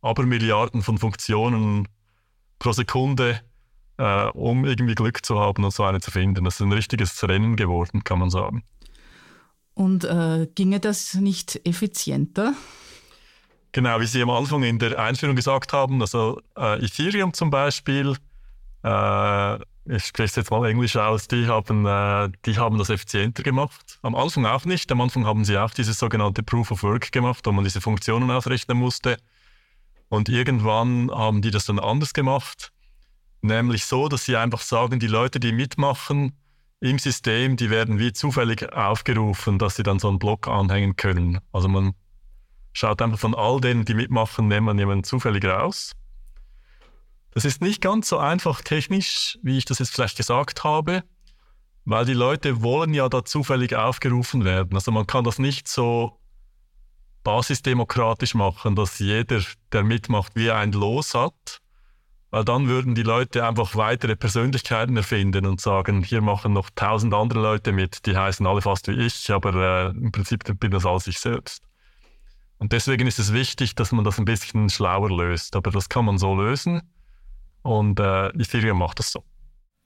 aber 0.02 0.24
Milliarden 0.24 0.82
von 0.82 0.98
Funktionen 0.98 1.88
pro 2.60 2.74
Sekunde, 2.74 3.40
äh, 3.98 4.26
um 4.28 4.66
irgendwie 4.66 4.96
Glück 4.96 5.26
zu 5.26 5.40
haben 5.40 5.64
und 5.64 5.74
so 5.74 5.84
eine 5.84 6.02
zu 6.02 6.12
finden. 6.12 6.44
Das 6.44 6.56
ist 6.56 6.62
ein 6.62 6.72
richtiges 6.72 7.24
Rennen 7.24 7.56
geworden, 7.56 8.04
kann 8.04 8.20
man 8.20 8.30
sagen. 8.30 8.64
Und 9.74 10.04
äh, 10.04 10.48
ginge 10.54 10.80
das 10.80 11.16
nicht 11.16 11.60
effizienter? 11.66 12.54
Genau, 13.72 14.00
wie 14.00 14.06
Sie 14.06 14.22
am 14.22 14.30
Anfang 14.30 14.62
in 14.62 14.78
der 14.78 15.00
Einführung 15.00 15.36
gesagt 15.36 15.74
haben, 15.74 16.00
also 16.00 16.40
äh, 16.56 16.86
Ethereum 16.86 17.34
zum 17.34 17.50
Beispiel 17.50 18.16
äh, 18.84 19.56
ich 19.86 20.06
spreche 20.06 20.30
es 20.30 20.36
jetzt 20.36 20.52
mal 20.52 20.66
Englisch 20.70 20.96
aus, 20.96 21.28
die 21.28 21.48
haben, 21.48 21.86
äh, 21.86 22.30
die 22.46 22.58
haben 22.58 22.78
das 22.78 22.90
effizienter 22.90 23.44
gemacht. 23.44 24.00
Am 24.02 24.16
Anfang 24.16 24.46
auch 24.46 24.66
nicht. 24.66 24.92
Am 24.92 25.02
Anfang 25.02 25.26
haben 25.26 25.44
sie 25.44 25.58
auch 25.58 25.72
dieses 25.72 26.00
sogenannte 26.00 26.44
Proof 26.44 26.72
of 26.72 26.84
Work 26.84 27.12
gemacht, 27.12 27.46
wo 27.46 27.52
man 27.52 27.64
diese 27.64 27.82
Funktionen 27.82 28.32
ausrechnen 28.32 28.78
musste. 28.78 29.18
Und 30.08 30.30
irgendwann 30.30 31.12
haben 31.12 31.42
die 31.42 31.52
das 31.52 31.66
dann 31.66 31.80
anders 31.80 32.14
gemacht. 32.14 32.72
Nämlich 33.42 33.86
so, 33.86 34.08
dass 34.08 34.26
sie 34.26 34.38
einfach 34.38 34.62
sagen, 34.62 35.00
die 35.00 35.08
Leute, 35.08 35.40
die 35.40 35.52
mitmachen 35.52 36.34
im 36.80 37.00
System, 37.00 37.58
die 37.58 37.70
werden 37.70 38.00
wie 38.00 38.14
zufällig 38.14 38.72
aufgerufen, 38.72 39.60
dass 39.60 39.76
sie 39.76 39.84
dann 39.84 40.00
so 40.00 40.08
einen 40.08 40.20
Block 40.20 40.48
anhängen 40.48 40.96
können. 40.96 41.40
Also 41.52 41.68
man 41.68 41.94
schaut 42.72 43.02
einfach 43.02 43.20
von 43.20 43.36
all 43.36 43.60
denen, 43.60 43.84
die 43.84 43.96
mitmachen, 43.96 44.48
nimmt 44.48 44.66
man 44.66 44.80
jemanden 44.80 45.04
zufällig 45.04 45.44
raus 45.44 45.94
das 47.34 47.46
ist 47.46 47.62
nicht 47.62 47.82
ganz 47.82 48.10
so 48.10 48.18
einfach 48.18 48.62
technisch, 48.62 49.38
wie 49.42 49.58
ich 49.58 49.66
das 49.66 49.80
jetzt 49.80 49.94
vielleicht 49.94 50.18
gesagt 50.18 50.64
habe, 50.64 51.04
weil 51.86 52.06
die 52.06 52.14
Leute 52.14 52.62
wollen 52.62 52.94
ja 52.94 53.10
da 53.10 53.26
zufällig 53.26 53.76
aufgerufen 53.76 54.46
werden. 54.46 54.76
Also 54.76 54.92
man 54.92 55.08
kann 55.08 55.24
das 55.24 55.40
nicht 55.40 55.68
so 55.68 56.20
basisdemokratisch 57.24 58.36
machen, 58.36 58.76
dass 58.76 59.00
jeder, 59.00 59.42
der 59.72 59.84
mitmacht, 59.84 60.36
wie 60.36 60.52
ein 60.52 60.72
Los 60.72 61.14
hat, 61.14 61.60
weil 62.30 62.44
dann 62.46 62.68
würden 62.68 62.96
die 62.96 63.04
Leute 63.04 63.48
einfach 63.48 63.76
weitere 63.76 64.16
Persönlichkeiten 64.16 64.98
erfinden 64.98 65.46
und 65.46 65.62
sagen, 65.62 66.04
hier 66.04 66.22
machen 66.22 66.54
noch 66.54 66.70
tausend 66.76 67.14
andere 67.14 67.42
Leute 67.42 67.72
mit, 67.72 68.06
die 68.06 68.18
heißen 68.18 68.46
alle 68.46 68.62
fast 68.62 68.88
wie 68.88 69.06
ich, 69.06 69.32
aber 69.32 69.54
äh, 69.56 69.90
im 69.90 70.12
Prinzip 70.12 70.44
bin 70.60 70.72
das 70.72 70.86
alles 70.86 71.08
ich 71.08 71.20
selbst. 71.20 71.64
Und 72.58 72.72
deswegen 72.72 73.08
ist 73.08 73.20
es 73.20 73.34
wichtig, 73.34 73.76
dass 73.76 73.92
man 73.92 74.06
das 74.06 74.20
ein 74.20 74.26
bisschen 74.26 74.70
schlauer 74.70 75.10
löst. 75.10 75.56
Aber 75.58 75.70
das 75.70 75.90
kann 75.90 76.06
man 76.06 76.18
so 76.18 76.34
lösen. 76.34 76.82
Und 77.64 78.00
äh, 78.00 78.28
Ethereum 78.30 78.78
macht 78.78 79.00
das 79.00 79.12
so. 79.12 79.24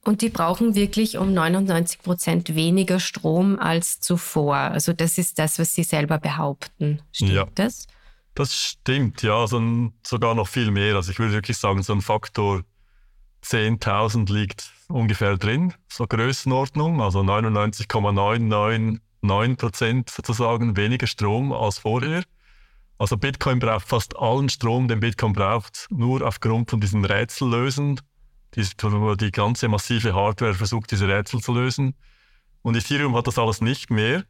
Und 0.04 0.22
die 0.22 0.28
brauchen 0.28 0.74
wirklich 0.74 1.18
um 1.18 1.34
99 1.34 2.00
Prozent 2.00 2.54
weniger 2.54 3.00
Strom 3.00 3.58
als 3.58 4.00
zuvor. 4.00 4.56
Also 4.56 4.92
das 4.92 5.18
ist 5.18 5.38
das, 5.38 5.58
was 5.58 5.74
sie 5.74 5.82
selber 5.82 6.18
behaupten. 6.18 7.02
Stimmt 7.12 7.32
ja. 7.32 7.46
das? 7.54 7.86
Das 8.34 8.54
stimmt, 8.54 9.22
ja. 9.22 9.36
Also 9.36 9.90
sogar 10.06 10.34
noch 10.34 10.48
viel 10.48 10.70
mehr. 10.70 10.96
Also 10.96 11.10
ich 11.10 11.18
würde 11.18 11.32
wirklich 11.32 11.58
sagen, 11.58 11.82
so 11.82 11.92
ein 11.92 12.00
Faktor 12.00 12.62
10.000 13.44 14.32
liegt 14.32 14.70
ungefähr 14.88 15.36
drin, 15.36 15.74
so 15.88 16.06
Größenordnung, 16.06 17.02
also 17.02 17.22
99,999 17.22 19.58
Prozent 19.58 20.10
sozusagen 20.10 20.76
weniger 20.76 21.06
Strom 21.06 21.52
als 21.52 21.78
vorher. 21.78 22.24
Also 22.98 23.16
Bitcoin 23.16 23.60
braucht 23.60 23.86
fast 23.86 24.16
allen 24.18 24.48
Strom, 24.48 24.88
den 24.88 25.00
Bitcoin 25.00 25.32
braucht, 25.32 25.86
nur 25.90 26.26
aufgrund 26.26 26.70
von 26.70 26.80
diesen 26.80 27.04
Rätsellösen 27.04 28.00
die, 28.54 28.62
wo 28.82 29.14
die 29.14 29.30
ganze 29.30 29.68
massive 29.68 30.14
Hardware 30.14 30.54
versucht, 30.54 30.90
diese 30.90 31.08
Rätsel 31.08 31.40
zu 31.40 31.52
lösen. 31.52 31.94
Und 32.62 32.76
Ethereum 32.76 33.14
hat 33.16 33.26
das 33.26 33.38
alles 33.38 33.60
nicht 33.60 33.90
mehr. 33.90 34.24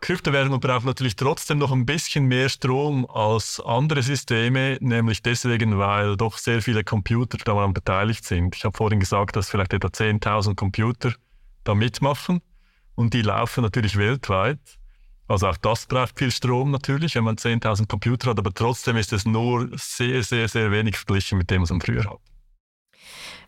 Kryptowährungen 0.00 0.60
brauchen 0.60 0.86
natürlich 0.86 1.16
trotzdem 1.16 1.58
noch 1.58 1.72
ein 1.72 1.84
bisschen 1.84 2.24
mehr 2.24 2.48
Strom 2.48 3.04
als 3.06 3.60
andere 3.60 4.02
Systeme, 4.02 4.78
nämlich 4.80 5.22
deswegen, 5.22 5.78
weil 5.78 6.16
doch 6.16 6.38
sehr 6.38 6.62
viele 6.62 6.84
Computer 6.84 7.36
daran 7.36 7.74
beteiligt 7.74 8.24
sind. 8.24 8.56
Ich 8.56 8.64
habe 8.64 8.76
vorhin 8.76 9.00
gesagt, 9.00 9.36
dass 9.36 9.50
vielleicht 9.50 9.74
etwa 9.74 9.88
10.000 9.88 10.54
Computer 10.54 11.12
da 11.64 11.74
mitmachen 11.74 12.40
und 12.94 13.12
die 13.12 13.20
laufen 13.20 13.62
natürlich 13.62 13.96
weltweit. 13.98 14.79
Also 15.30 15.46
auch 15.46 15.56
das 15.58 15.86
braucht 15.86 16.18
viel 16.18 16.32
Strom 16.32 16.72
natürlich, 16.72 17.14
wenn 17.14 17.22
man 17.22 17.36
10.000 17.36 17.86
Computer 17.86 18.30
hat, 18.30 18.38
aber 18.40 18.52
trotzdem 18.52 18.96
ist 18.96 19.12
es 19.12 19.24
nur 19.24 19.70
sehr, 19.76 20.24
sehr, 20.24 20.48
sehr 20.48 20.72
wenig 20.72 20.96
verglichen 20.96 21.38
mit 21.38 21.52
dem, 21.52 21.62
was 21.62 21.70
man 21.70 21.80
früher 21.80 22.04
hat. 22.04 22.18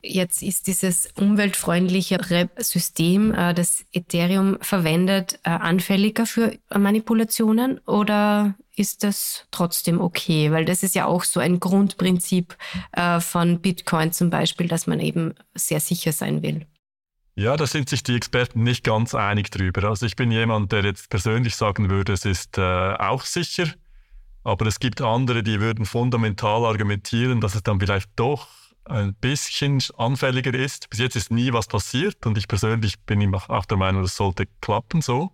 Jetzt 0.00 0.42
ist 0.42 0.68
dieses 0.68 1.08
umweltfreundlichere 1.16 2.50
System, 2.58 3.34
äh, 3.34 3.52
das 3.52 3.84
Ethereum 3.92 4.58
verwendet, 4.60 5.40
äh, 5.42 5.50
anfälliger 5.50 6.24
für 6.24 6.56
Manipulationen 6.72 7.78
oder 7.80 8.54
ist 8.76 9.02
das 9.02 9.46
trotzdem 9.50 10.00
okay? 10.00 10.52
Weil 10.52 10.64
das 10.64 10.84
ist 10.84 10.94
ja 10.94 11.06
auch 11.06 11.24
so 11.24 11.40
ein 11.40 11.58
Grundprinzip 11.58 12.56
äh, 12.92 13.18
von 13.18 13.60
Bitcoin 13.60 14.12
zum 14.12 14.30
Beispiel, 14.30 14.68
dass 14.68 14.86
man 14.86 15.00
eben 15.00 15.34
sehr 15.54 15.80
sicher 15.80 16.12
sein 16.12 16.42
will. 16.42 16.66
Ja, 17.34 17.56
da 17.56 17.66
sind 17.66 17.88
sich 17.88 18.02
die 18.02 18.14
Experten 18.14 18.62
nicht 18.62 18.84
ganz 18.84 19.14
einig 19.14 19.50
drüber. 19.50 19.84
Also 19.84 20.04
ich 20.04 20.16
bin 20.16 20.30
jemand, 20.30 20.70
der 20.70 20.84
jetzt 20.84 21.08
persönlich 21.08 21.56
sagen 21.56 21.88
würde, 21.88 22.12
es 22.12 22.26
ist 22.26 22.58
äh, 22.58 22.94
auch 22.94 23.24
sicher. 23.24 23.68
Aber 24.44 24.66
es 24.66 24.80
gibt 24.80 25.00
andere, 25.00 25.42
die 25.42 25.60
würden 25.60 25.86
fundamental 25.86 26.64
argumentieren, 26.64 27.40
dass 27.40 27.54
es 27.54 27.62
dann 27.62 27.80
vielleicht 27.80 28.10
doch 28.16 28.48
ein 28.84 29.14
bisschen 29.14 29.80
anfälliger 29.96 30.52
ist. 30.52 30.90
Bis 30.90 30.98
jetzt 30.98 31.16
ist 31.16 31.30
nie 31.30 31.52
was 31.52 31.68
passiert 31.68 32.26
und 32.26 32.36
ich 32.36 32.48
persönlich 32.48 33.00
bin 33.00 33.34
auch 33.34 33.64
der 33.64 33.78
Meinung, 33.78 34.02
das 34.02 34.16
sollte 34.16 34.46
klappen 34.60 35.00
so. 35.00 35.32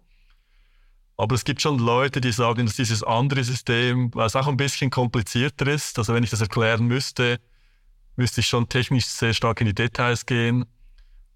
Aber 1.16 1.34
es 1.34 1.44
gibt 1.44 1.62
schon 1.62 1.78
Leute, 1.78 2.20
die 2.20 2.30
sagen, 2.30 2.66
dass 2.66 2.76
dieses 2.76 3.02
andere 3.02 3.42
System, 3.42 4.14
weil 4.14 4.26
es 4.26 4.36
auch 4.36 4.46
ein 4.46 4.56
bisschen 4.56 4.90
komplizierter 4.90 5.66
ist, 5.66 5.98
also 5.98 6.14
wenn 6.14 6.22
ich 6.22 6.30
das 6.30 6.42
erklären 6.42 6.86
müsste, 6.86 7.40
müsste 8.14 8.40
ich 8.40 8.46
schon 8.46 8.68
technisch 8.68 9.06
sehr 9.06 9.32
stark 9.32 9.60
in 9.60 9.66
die 9.66 9.74
Details 9.74 10.26
gehen. 10.26 10.64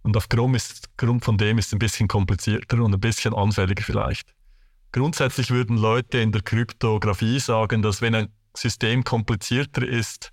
Und 0.02 0.16
aufgrund 0.16 0.56
ist, 0.56 0.88
von 1.21 1.38
dem 1.38 1.59
ist 1.59 1.66
es 1.66 1.73
ein 1.73 1.78
bisschen 1.78 2.09
komplizierter 2.09 2.82
und 2.82 2.92
ein 2.94 3.00
bisschen 3.00 3.35
anfälliger 3.35 3.82
vielleicht. 3.82 4.35
Grundsätzlich 4.90 5.50
würden 5.50 5.76
Leute 5.76 6.18
in 6.18 6.32
der 6.32 6.42
Kryptographie 6.42 7.38
sagen, 7.38 7.82
dass 7.82 8.02
wenn 8.02 8.14
ein 8.14 8.28
System 8.54 9.04
komplizierter 9.04 9.87
ist, 9.87 10.32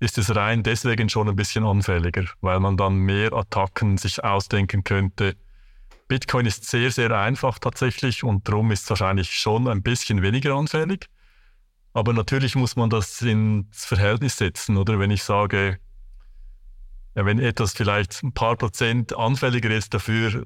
ist 0.00 0.18
es 0.18 0.34
rein 0.34 0.64
deswegen 0.64 1.08
schon 1.08 1.28
ein 1.28 1.36
bisschen 1.36 1.64
anfälliger, 1.64 2.24
weil 2.40 2.58
man 2.58 2.76
dann 2.76 2.96
mehr 2.96 3.32
Attacken 3.32 3.98
sich 3.98 4.24
ausdenken 4.24 4.82
könnte. 4.82 5.36
Bitcoin 6.08 6.46
ist 6.46 6.68
sehr, 6.68 6.90
sehr 6.90 7.12
einfach 7.12 7.60
tatsächlich 7.60 8.24
und 8.24 8.48
darum 8.48 8.72
ist 8.72 8.82
es 8.82 8.90
wahrscheinlich 8.90 9.32
schon 9.32 9.68
ein 9.68 9.82
bisschen 9.82 10.20
weniger 10.22 10.54
anfällig. 10.54 11.06
Aber 11.94 12.12
natürlich 12.12 12.56
muss 12.56 12.74
man 12.74 12.90
das 12.90 13.22
ins 13.22 13.84
Verhältnis 13.84 14.38
setzen, 14.38 14.76
oder? 14.76 14.98
Wenn 14.98 15.10
ich 15.10 15.22
sage, 15.22 15.78
ja, 17.14 17.24
wenn 17.26 17.38
etwas 17.38 17.72
vielleicht 17.72 18.22
ein 18.22 18.32
paar 18.32 18.56
Prozent 18.56 19.16
anfälliger 19.16 19.70
ist, 19.70 19.94
dafür 19.94 20.44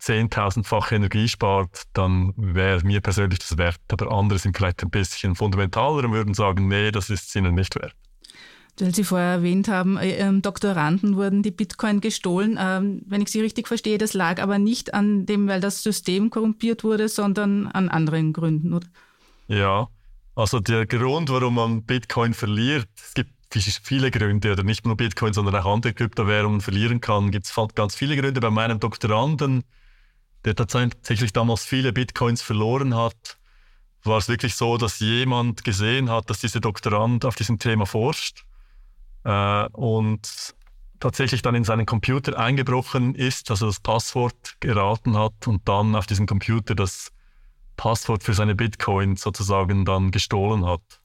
10.000-fach 0.00 0.92
Energie 0.92 1.28
spart, 1.28 1.82
dann 1.92 2.32
wäre 2.36 2.84
mir 2.84 3.00
persönlich 3.00 3.40
das 3.40 3.58
wert. 3.58 3.80
Aber 3.90 4.12
andere 4.12 4.38
sind 4.38 4.56
vielleicht 4.56 4.82
ein 4.82 4.90
bisschen 4.90 5.34
fundamentaler 5.34 6.04
und 6.04 6.12
würden 6.12 6.34
sagen, 6.34 6.68
nee, 6.68 6.90
das 6.90 7.10
ist 7.10 7.28
es 7.28 7.36
ihnen 7.36 7.54
nicht 7.54 7.74
wert 7.74 7.94
weil 8.80 8.94
Sie 8.94 9.04
vorher 9.04 9.28
erwähnt 9.28 9.68
haben, 9.68 9.96
äh, 9.96 10.32
Doktoranden 10.40 11.16
wurden 11.16 11.42
die 11.42 11.50
Bitcoin 11.50 12.00
gestohlen. 12.00 12.58
Ähm, 12.60 13.02
wenn 13.06 13.22
ich 13.22 13.28
Sie 13.28 13.40
richtig 13.40 13.68
verstehe, 13.68 13.98
das 13.98 14.14
lag 14.14 14.40
aber 14.40 14.58
nicht 14.58 14.94
an 14.94 15.26
dem, 15.26 15.48
weil 15.48 15.60
das 15.60 15.82
System 15.82 16.30
korrumpiert 16.30 16.84
wurde, 16.84 17.08
sondern 17.08 17.66
an 17.68 17.88
anderen 17.88 18.32
Gründen, 18.32 18.72
oder? 18.72 18.86
Ja, 19.48 19.88
also 20.34 20.60
der 20.60 20.86
Grund, 20.86 21.30
warum 21.30 21.54
man 21.54 21.82
Bitcoin 21.82 22.34
verliert, 22.34 22.88
es 22.96 23.14
gibt 23.14 23.32
viele 23.82 24.10
Gründe, 24.10 24.52
oder 24.52 24.62
nicht 24.62 24.84
nur 24.84 24.96
Bitcoin, 24.96 25.32
sondern 25.32 25.56
auch 25.56 25.72
andere 25.72 25.94
Kryptowährungen 25.94 26.60
verlieren 26.60 27.00
kann, 27.00 27.30
gibt 27.30 27.46
es 27.46 27.54
ganz 27.74 27.94
viele 27.94 28.16
Gründe. 28.16 28.40
Bei 28.40 28.50
meinem 28.50 28.80
Doktoranden, 28.80 29.64
der 30.44 30.54
tatsächlich 30.54 31.32
damals 31.32 31.64
viele 31.64 31.92
Bitcoins 31.92 32.42
verloren 32.42 32.94
hat, 32.94 33.38
war 34.04 34.18
es 34.18 34.28
wirklich 34.28 34.54
so, 34.54 34.76
dass 34.76 35.00
jemand 35.00 35.64
gesehen 35.64 36.10
hat, 36.10 36.30
dass 36.30 36.40
dieser 36.40 36.60
Doktorand 36.60 37.24
auf 37.24 37.34
diesem 37.34 37.58
Thema 37.58 37.86
forscht 37.86 38.44
äh, 39.24 39.66
und 39.72 40.54
tatsächlich 41.00 41.42
dann 41.42 41.54
in 41.54 41.64
seinen 41.64 41.86
Computer 41.86 42.38
eingebrochen 42.38 43.14
ist, 43.14 43.50
also 43.50 43.66
das 43.66 43.80
Passwort 43.80 44.56
geraten 44.60 45.16
hat 45.16 45.46
und 45.46 45.68
dann 45.68 45.94
auf 45.94 46.06
diesem 46.06 46.26
Computer 46.26 46.74
das 46.74 47.12
Passwort 47.76 48.24
für 48.24 48.34
seine 48.34 48.54
Bitcoin 48.54 49.16
sozusagen 49.16 49.84
dann 49.84 50.10
gestohlen 50.10 50.66
hat. 50.66 51.00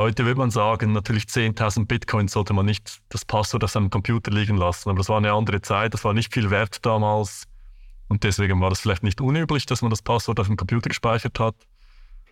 Heute 0.00 0.24
würde 0.24 0.38
man 0.38 0.50
sagen, 0.50 0.92
natürlich 0.92 1.24
10.000 1.24 1.84
Bitcoins 1.84 2.32
sollte 2.32 2.54
man 2.54 2.64
nicht 2.64 3.02
das 3.10 3.26
Passwort 3.26 3.64
auf 3.64 3.70
seinem 3.70 3.90
Computer 3.90 4.30
liegen 4.30 4.56
lassen, 4.56 4.88
aber 4.88 4.96
das 4.96 5.10
war 5.10 5.18
eine 5.18 5.34
andere 5.34 5.60
Zeit, 5.60 5.92
das 5.92 6.04
war 6.04 6.14
nicht 6.14 6.32
viel 6.32 6.50
wert 6.50 6.86
damals 6.86 7.44
und 8.08 8.24
deswegen 8.24 8.62
war 8.62 8.72
es 8.72 8.80
vielleicht 8.80 9.02
nicht 9.02 9.20
unüblich, 9.20 9.66
dass 9.66 9.82
man 9.82 9.90
das 9.90 10.00
Passwort 10.00 10.40
auf 10.40 10.46
dem 10.46 10.56
Computer 10.56 10.88
gespeichert 10.88 11.38
hat. 11.38 11.54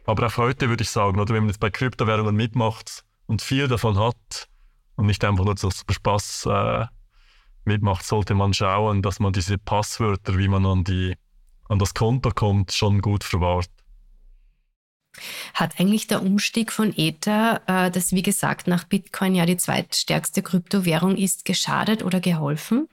Aber 0.07 0.27
auch 0.27 0.39
heute 0.39 0.71
würde 0.71 0.83
ich 0.83 0.89
sagen, 0.89 1.21
oder 1.21 1.35
wenn 1.35 1.43
man 1.43 1.51
jetzt 1.51 1.61
bei 1.61 1.69
Kryptowährungen 1.69 2.35
mitmacht 2.35 3.05
und 3.27 3.43
viel 3.43 3.69
davon 3.69 3.99
hat, 3.99 4.49
und 4.97 5.05
nicht 5.05 5.23
einfach 5.23 5.45
nur 5.45 5.57
zum 5.57 5.71
Spaß 5.71 6.47
äh, 6.47 6.87
mitmacht, 7.67 8.03
sollte 8.03 8.35
man 8.35 8.55
schauen, 8.55 9.03
dass 9.03 9.21
man 9.21 9.35
diese 9.35 9.59
Passwörter, 9.59 10.39
wie 10.39 10.49
man 10.49 10.65
an, 10.65 10.85
die, 10.85 11.17
an 11.69 11.79
das 11.79 11.93
Konto 11.93 12.31
kommt, 12.31 12.73
schon 12.73 13.03
gut 13.03 13.25
verwahrt. 13.25 13.69
Hat 15.55 15.79
eigentlich 15.79 16.07
der 16.07 16.23
Umstieg 16.23 16.73
von 16.73 16.93
Ether, 16.97 17.63
äh, 17.67 17.91
das 17.91 18.13
wie 18.13 18.23
gesagt 18.23 18.67
nach 18.67 18.85
Bitcoin 18.85 19.35
ja 19.35 19.47
die 19.47 19.57
zweitstärkste 19.57 20.43
Kryptowährung 20.43 21.17
ist, 21.17 21.45
geschadet 21.45 22.03
oder 22.03 22.21
geholfen? 22.21 22.89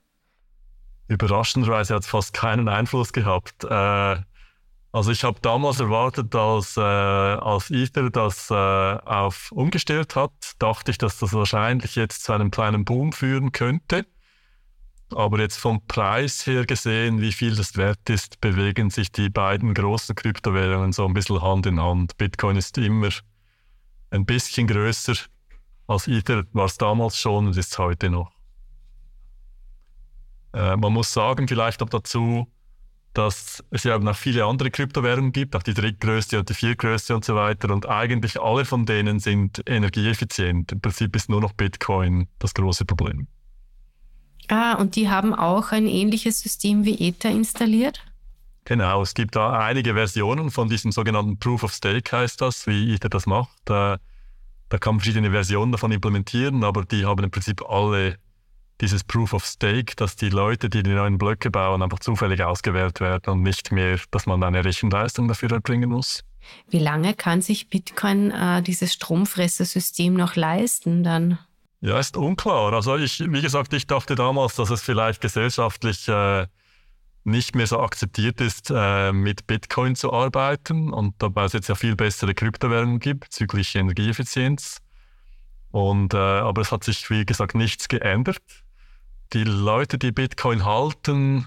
Überraschenderweise 1.08 1.94
hat 1.96 2.04
es 2.04 2.10
fast 2.10 2.34
keinen 2.34 2.68
Einfluss 2.68 3.14
gehabt. 3.14 3.64
Äh, 3.64 4.18
also 4.96 5.12
ich 5.12 5.26
habe 5.26 5.38
damals 5.42 5.82
erwartet, 5.82 6.34
als, 6.36 6.78
äh, 6.78 6.82
als 6.82 7.70
Ether 7.70 8.10
das 8.10 8.50
äh, 8.50 8.54
auf 8.54 9.52
umgestellt 9.52 10.16
hat, 10.16 10.32
dachte 10.58 10.92
ich, 10.92 10.98
dass 10.98 11.20
das 11.20 11.34
wahrscheinlich 11.34 11.96
jetzt 11.96 12.24
zu 12.24 12.32
einem 12.32 12.50
kleinen 12.50 12.86
Boom 12.86 13.12
führen 13.12 13.52
könnte. 13.52 14.06
Aber 15.12 15.40
jetzt 15.40 15.58
vom 15.58 15.86
Preis 15.86 16.46
her 16.48 16.66
gesehen, 16.66 17.22
wie 17.22 17.32
viel 17.32 17.56
das 17.56 17.78
wert 17.78 18.10
ist, 18.10 18.42
bewegen 18.42 18.90
sich 18.90 19.12
die 19.12 19.30
beiden 19.30 19.74
großen 19.74 20.16
Kryptowährungen 20.16 20.94
so 20.94 21.06
ein 21.06 21.14
bisschen 21.14 21.42
Hand 21.42 21.68
in 21.68 21.80
Hand. 21.80 22.18
Bitcoin 22.18 22.58
ist 22.58 22.78
immer 22.78 23.10
ein 24.10 24.26
bisschen 24.26 24.68
größer 24.68 25.16
als 25.88 26.08
Ether, 26.08 26.44
war 26.54 26.66
es 26.66 26.78
damals 26.78 27.18
schon 27.18 27.48
und 27.48 27.58
ist 27.58 27.78
heute 27.78 28.10
noch. 28.10 28.32
Äh, 30.54 30.76
man 30.78 30.94
muss 30.94 31.14
sagen, 31.14 31.48
vielleicht 31.48 31.82
noch 31.82 31.90
dazu, 31.90 32.48
dass 33.14 33.64
es 33.72 33.84
ja 33.84 33.98
noch 33.98 34.16
viele 34.16 34.46
andere 34.46 34.72
Kryptowährungen 34.72 35.32
gibt, 35.32 35.56
auch 35.56 35.64
die 35.64 35.74
drittgrößte 35.74 36.40
und 36.40 36.50
die 36.50 36.54
viertgrößte 36.54 37.16
und 37.16 37.24
so 37.24 37.36
weiter. 37.36 37.72
Und 37.72 37.88
eigentlich 37.88 38.42
alle 38.42 38.66
von 38.66 38.86
denen 38.86 39.20
sind 39.20 39.62
energieeffizient. 39.68 40.72
Im 40.74 40.82
Prinzip 40.82 41.16
ist 41.16 41.30
nur 41.30 41.42
noch 41.42 41.54
Bitcoin 41.54 42.28
das 42.40 42.54
große 42.54 42.86
Problem. 42.86 43.28
Ah, 44.50 44.74
und 44.74 44.96
die 44.96 45.10
haben 45.10 45.34
auch 45.34 45.72
ein 45.72 45.88
ähnliches 45.88 46.40
System 46.40 46.86
wie 46.86 47.08
Ether 47.08 47.30
installiert? 47.30 48.04
Genau, 48.66 49.04
es 49.04 49.14
gibt 49.14 49.36
da 49.36 49.60
einige 49.60 49.94
Versionen 49.94 50.50
von 50.50 50.70
diesem 50.70 50.92
sogenannten 50.92 51.38
Proof 51.38 51.64
of 51.64 51.72
Stake 51.74 52.16
heißt 52.16 52.42
das, 52.42 52.66
wie 52.66 52.96
Ether 52.96 53.10
das 53.10 53.28
macht. 53.28 53.52
Da, 53.66 53.98
da 54.70 54.78
kann 54.78 54.96
man 54.96 55.02
verschiedene 55.02 55.32
Versionen 55.32 55.72
davon 55.72 55.92
implementieren, 55.92 56.64
aber 56.64 56.84
die 56.84 57.06
haben 57.06 57.24
im 57.24 57.32
Prinzip 57.32 57.62
alle 57.70 58.18
dieses 58.82 59.04
Proof 59.04 59.34
of 59.34 59.46
Stake, 59.46 59.96
dass 59.96 60.16
die 60.16 60.30
Leute, 60.30 60.70
die 60.70 60.84
die 60.84 60.94
neuen 60.94 61.18
Blöcke 61.18 61.52
bauen, 61.52 61.82
einfach 61.82 62.00
zufällig 62.00 62.44
ausgewählt 62.44 63.00
werden 63.00 63.30
und 63.30 63.44
nicht 63.44 63.72
mehr, 63.72 64.00
dass 64.12 64.26
man 64.26 64.44
eine 64.44 64.66
Rechenleistung 64.66 65.28
dafür 65.28 65.52
erbringen 65.52 65.90
muss. 65.90 66.24
Wie 66.70 66.80
lange 66.80 67.14
kann 67.14 67.42
sich 67.42 67.70
Bitcoin 67.70 68.32
äh, 68.32 68.62
dieses 68.62 68.94
Stromfressersystem 68.94 70.14
noch 70.14 70.36
leisten 70.36 71.04
dann? 71.04 71.40
Ja, 71.86 72.00
ist 72.00 72.18
unklar. 72.18 72.74
Also 72.74 72.98
ich, 72.98 73.20
wie 73.20 73.42
gesagt, 73.42 73.74
ich 73.74 73.86
dachte 73.86 74.16
damals, 74.16 74.56
dass 74.56 74.72
es 74.72 74.82
vielleicht 74.82 75.22
gesellschaftlich 75.22 76.08
äh, 76.08 76.48
nicht 77.24 77.56
mehr 77.56 77.68
so 77.68 77.80
akzeptiert 77.80 78.42
ist, 78.42 78.72
äh, 78.74 79.12
mit 79.12 79.46
Bitcoin 79.46 79.96
zu 79.96 80.12
arbeiten 80.12 80.92
und 80.92 81.16
dabei 81.20 81.46
es 81.46 81.54
jetzt 81.54 81.70
ja 81.70 81.76
viel 81.76 81.96
bessere 81.96 82.34
Kryptowährungen 82.34 83.00
gibt 83.00 83.26
bezüglich 83.26 83.76
Energieeffizienz. 83.76 84.82
Und, 85.72 86.14
äh, 86.14 86.18
aber 86.18 86.62
es 86.62 86.72
hat 86.72 86.84
sich, 86.84 87.10
wie 87.10 87.26
gesagt, 87.26 87.54
nichts 87.54 87.88
geändert 87.88 88.42
die 89.34 89.44
Leute, 89.44 89.98
die 89.98 90.12
Bitcoin 90.12 90.66
halten, 90.66 91.46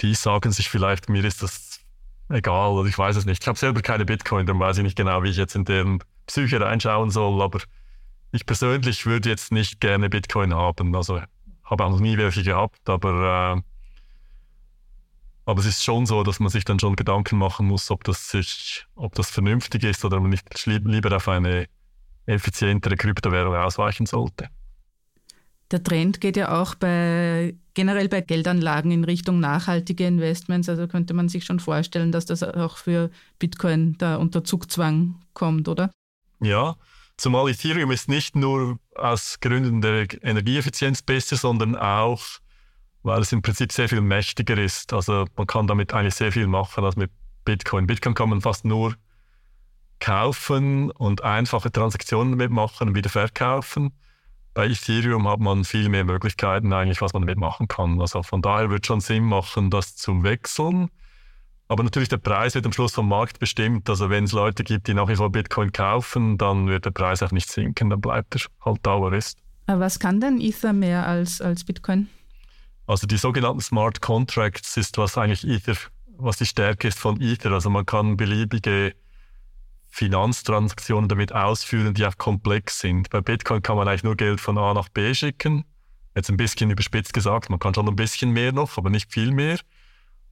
die 0.00 0.14
sagen 0.14 0.52
sich 0.52 0.68
vielleicht, 0.68 1.08
mir 1.08 1.24
ist 1.24 1.42
das 1.42 1.80
egal 2.28 2.72
oder 2.72 2.88
ich 2.88 2.98
weiß 2.98 3.16
es 3.16 3.24
nicht. 3.24 3.42
Ich 3.42 3.48
habe 3.48 3.58
selber 3.58 3.82
keine 3.82 4.04
Bitcoin, 4.04 4.46
dann 4.46 4.58
weiß 4.58 4.78
ich 4.78 4.82
nicht 4.82 4.96
genau, 4.96 5.22
wie 5.22 5.30
ich 5.30 5.36
jetzt 5.36 5.54
in 5.54 5.64
deren 5.64 6.02
Psyche 6.26 6.60
reinschauen 6.60 7.10
soll, 7.10 7.40
aber 7.42 7.60
ich 8.34 8.46
persönlich 8.46 9.06
würde 9.06 9.28
jetzt 9.28 9.52
nicht 9.52 9.80
gerne 9.80 10.10
Bitcoin 10.10 10.52
haben. 10.52 10.94
Also 10.96 11.20
habe 11.62 11.84
auch 11.84 11.90
noch 11.90 12.00
nie 12.00 12.18
welche 12.18 12.42
gehabt, 12.42 12.88
aber, 12.88 13.56
äh, 13.56 13.62
aber 15.46 15.60
es 15.60 15.66
ist 15.66 15.84
schon 15.84 16.04
so, 16.04 16.24
dass 16.24 16.40
man 16.40 16.50
sich 16.50 16.64
dann 16.64 16.80
schon 16.80 16.96
Gedanken 16.96 17.38
machen 17.38 17.66
muss, 17.66 17.90
ob 17.90 18.02
das, 18.02 18.28
sich, 18.28 18.86
ob 18.96 19.14
das 19.14 19.30
vernünftig 19.30 19.84
ist 19.84 20.04
oder 20.04 20.18
man 20.18 20.30
nicht 20.30 20.66
lieber 20.66 21.14
auf 21.14 21.28
eine 21.28 21.66
effizientere 22.26 22.96
Kryptowährung 22.96 23.54
ausweichen 23.54 24.06
sollte. 24.06 24.48
Der 25.70 25.82
Trend 25.82 26.20
geht 26.20 26.36
ja 26.36 26.60
auch 26.60 26.74
bei, 26.74 27.54
generell 27.74 28.08
bei 28.08 28.20
Geldanlagen 28.20 28.90
in 28.90 29.04
Richtung 29.04 29.38
nachhaltige 29.38 30.06
Investments. 30.06 30.68
Also 30.68 30.88
könnte 30.88 31.14
man 31.14 31.28
sich 31.28 31.44
schon 31.44 31.60
vorstellen, 31.60 32.10
dass 32.12 32.26
das 32.26 32.42
auch 32.42 32.78
für 32.78 33.10
Bitcoin 33.38 33.96
da 33.98 34.16
unter 34.16 34.44
Zugzwang 34.44 35.20
kommt, 35.34 35.68
oder? 35.68 35.90
Ja, 36.40 36.76
zumal 37.16 37.48
Ethereum 37.50 37.90
ist 37.90 38.08
nicht 38.08 38.36
nur 38.36 38.78
aus 38.94 39.38
Gründen 39.40 39.80
der 39.80 40.06
Energieeffizienz 40.22 41.02
besser, 41.02 41.36
sondern 41.36 41.76
auch, 41.76 42.22
weil 43.02 43.20
es 43.20 43.32
im 43.32 43.42
Prinzip 43.42 43.72
sehr 43.72 43.88
viel 43.88 44.00
mächtiger 44.00 44.58
ist. 44.58 44.92
Also 44.92 45.26
man 45.36 45.46
kann 45.46 45.66
damit 45.66 45.92
eigentlich 45.92 46.14
sehr 46.14 46.32
viel 46.32 46.46
machen 46.46 46.84
als 46.84 46.96
mit 46.96 47.10
Bitcoin. 47.44 47.86
Bitcoin 47.86 48.14
kann 48.14 48.30
man 48.30 48.40
fast 48.40 48.64
nur 48.64 48.94
kaufen 50.00 50.90
und 50.90 51.22
einfache 51.22 51.70
Transaktionen 51.70 52.32
damit 52.32 52.50
machen 52.50 52.88
und 52.88 52.94
wieder 52.94 53.10
verkaufen. 53.10 53.92
Bei 54.52 54.66
Ethereum 54.66 55.26
hat 55.28 55.40
man 55.40 55.64
viel 55.64 55.88
mehr 55.88 56.04
Möglichkeiten 56.04 56.72
eigentlich, 56.72 57.00
was 57.00 57.12
man 57.12 57.22
damit 57.22 57.38
machen 57.38 57.68
kann. 57.68 58.00
Also 58.00 58.22
von 58.22 58.40
daher 58.40 58.70
wird 58.70 58.86
schon 58.86 59.00
Sinn 59.00 59.24
machen, 59.24 59.70
das 59.70 59.96
zu 59.96 60.22
wechseln. 60.22 60.90
Aber 61.74 61.82
natürlich 61.82 62.08
der 62.08 62.18
Preis 62.18 62.54
wird 62.54 62.66
am 62.66 62.72
Schluss 62.72 62.92
vom 62.92 63.08
Markt 63.08 63.40
bestimmt. 63.40 63.90
Also 63.90 64.08
wenn 64.08 64.22
es 64.22 64.30
Leute 64.30 64.62
gibt, 64.62 64.86
die 64.86 64.94
nach 64.94 65.08
wie 65.08 65.16
vor 65.16 65.30
Bitcoin 65.30 65.72
kaufen, 65.72 66.38
dann 66.38 66.68
wird 66.68 66.84
der 66.84 66.92
Preis 66.92 67.20
auch 67.20 67.32
nicht 67.32 67.50
sinken, 67.50 67.90
dann 67.90 68.00
bleibt 68.00 68.36
er 68.36 68.42
halt 68.64 68.78
da, 68.84 69.00
wo 69.00 69.08
er 69.08 69.14
ist. 69.14 69.38
Aber 69.66 69.80
was 69.80 69.98
kann 69.98 70.20
denn 70.20 70.40
Ether 70.40 70.72
mehr 70.72 71.04
als, 71.04 71.40
als 71.40 71.64
Bitcoin? 71.64 72.08
Also 72.86 73.08
die 73.08 73.16
sogenannten 73.16 73.60
Smart 73.60 74.00
Contracts 74.00 74.76
ist 74.76 74.98
was 74.98 75.18
eigentlich 75.18 75.44
Ether, 75.44 75.74
was 76.16 76.36
die 76.36 76.46
Stärke 76.46 76.86
ist 76.86 77.00
von 77.00 77.20
Ether. 77.20 77.50
Also 77.50 77.70
man 77.70 77.84
kann 77.84 78.16
beliebige 78.16 78.94
Finanztransaktionen 79.90 81.08
damit 81.08 81.32
ausführen, 81.32 81.92
die 81.92 82.06
auch 82.06 82.16
komplex 82.18 82.78
sind. 82.78 83.10
Bei 83.10 83.20
Bitcoin 83.20 83.62
kann 83.62 83.76
man 83.76 83.88
eigentlich 83.88 84.04
nur 84.04 84.14
Geld 84.14 84.40
von 84.40 84.58
A 84.58 84.74
nach 84.74 84.90
B 84.90 85.12
schicken. 85.12 85.64
Jetzt 86.14 86.30
ein 86.30 86.36
bisschen 86.36 86.70
überspitzt 86.70 87.12
gesagt, 87.12 87.50
man 87.50 87.58
kann 87.58 87.74
schon 87.74 87.88
ein 87.88 87.96
bisschen 87.96 88.30
mehr 88.30 88.52
noch, 88.52 88.78
aber 88.78 88.90
nicht 88.90 89.12
viel 89.12 89.32
mehr. 89.32 89.58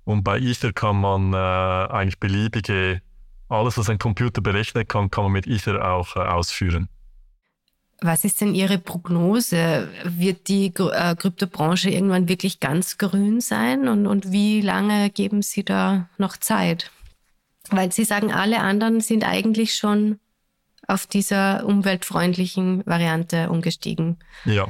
Und 0.05 0.25
bei 0.25 0.39
Ether 0.39 0.73
kann 0.73 1.01
man 1.01 1.33
äh, 1.33 1.37
eigentlich 1.37 2.19
beliebige, 2.19 3.03
alles, 3.49 3.77
was 3.77 3.91
ein 3.91 3.99
Computer 3.99 4.41
berechnen 4.41 4.89
kann, 4.89 5.11
kann 5.11 5.25
man 5.25 5.33
mit 5.33 5.47
Ether 5.47 5.93
auch 5.93 6.17
äh, 6.17 6.21
ausführen. 6.21 6.89
Was 8.01 8.25
ist 8.25 8.41
denn 8.41 8.55
Ihre 8.55 8.79
Prognose? 8.79 9.89
Wird 10.05 10.49
die 10.49 10.67
äh, 10.67 11.15
Kryptobranche 11.15 11.89
irgendwann 11.89 12.29
wirklich 12.29 12.59
ganz 12.59 12.99
grün 12.99 13.41
sein? 13.41 13.87
Und, 13.87 14.07
und 14.09 14.33
wie 14.33 14.61
lange 14.61 15.11
geben 15.11 15.43
Sie 15.43 15.65
da 15.65 16.09
noch 16.19 16.37
Zeit? 16.37 16.91
Weil 17.71 17.93
Sie 17.93 18.05
sagen, 18.05 18.33
alle 18.33 18.59
anderen 18.61 19.01
sind 19.01 19.25
eigentlich 19.25 19.77
schon 19.77 20.19
auf 20.89 21.07
dieser 21.07 21.65
umweltfreundlichen 21.65 22.85
Variante 22.87 23.51
umgestiegen. 23.51 24.19
Ja. 24.47 24.67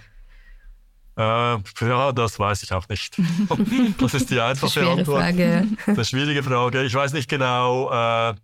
Äh, 1.23 1.87
ja, 1.87 2.13
das 2.13 2.39
weiß 2.39 2.63
ich 2.63 2.73
auch 2.73 2.89
nicht. 2.89 3.17
Das 3.99 4.15
ist 4.15 4.31
die 4.31 4.41
einfache 4.41 4.89
Antwort. 4.89 5.23
Frage. 5.23 5.67
Das 5.71 5.89
ist 5.89 5.89
eine 5.89 6.05
schwierige 6.05 6.43
Frage. 6.43 6.83
Ich 6.83 6.95
weiß 6.95 7.13
nicht 7.13 7.29
genau, 7.29 7.91
äh, 7.91 8.35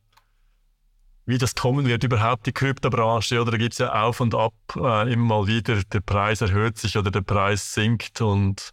wie 1.27 1.39
das 1.39 1.55
kommen 1.55 1.87
wird, 1.87 2.05
überhaupt 2.05 2.47
die 2.47 2.53
Kryptobranche. 2.53 3.41
Oder 3.41 3.53
da 3.53 3.57
gibt 3.57 3.73
es 3.73 3.79
ja 3.79 3.93
auf 4.03 4.21
und 4.21 4.35
ab 4.35 4.55
äh, 4.77 5.13
immer 5.13 5.25
mal 5.25 5.47
wieder, 5.47 5.83
der 5.83 6.01
Preis 6.01 6.41
erhöht 6.41 6.79
sich 6.79 6.97
oder 6.97 7.11
der 7.11 7.23
Preis 7.23 7.75
sinkt. 7.75 8.21
Und 8.21 8.73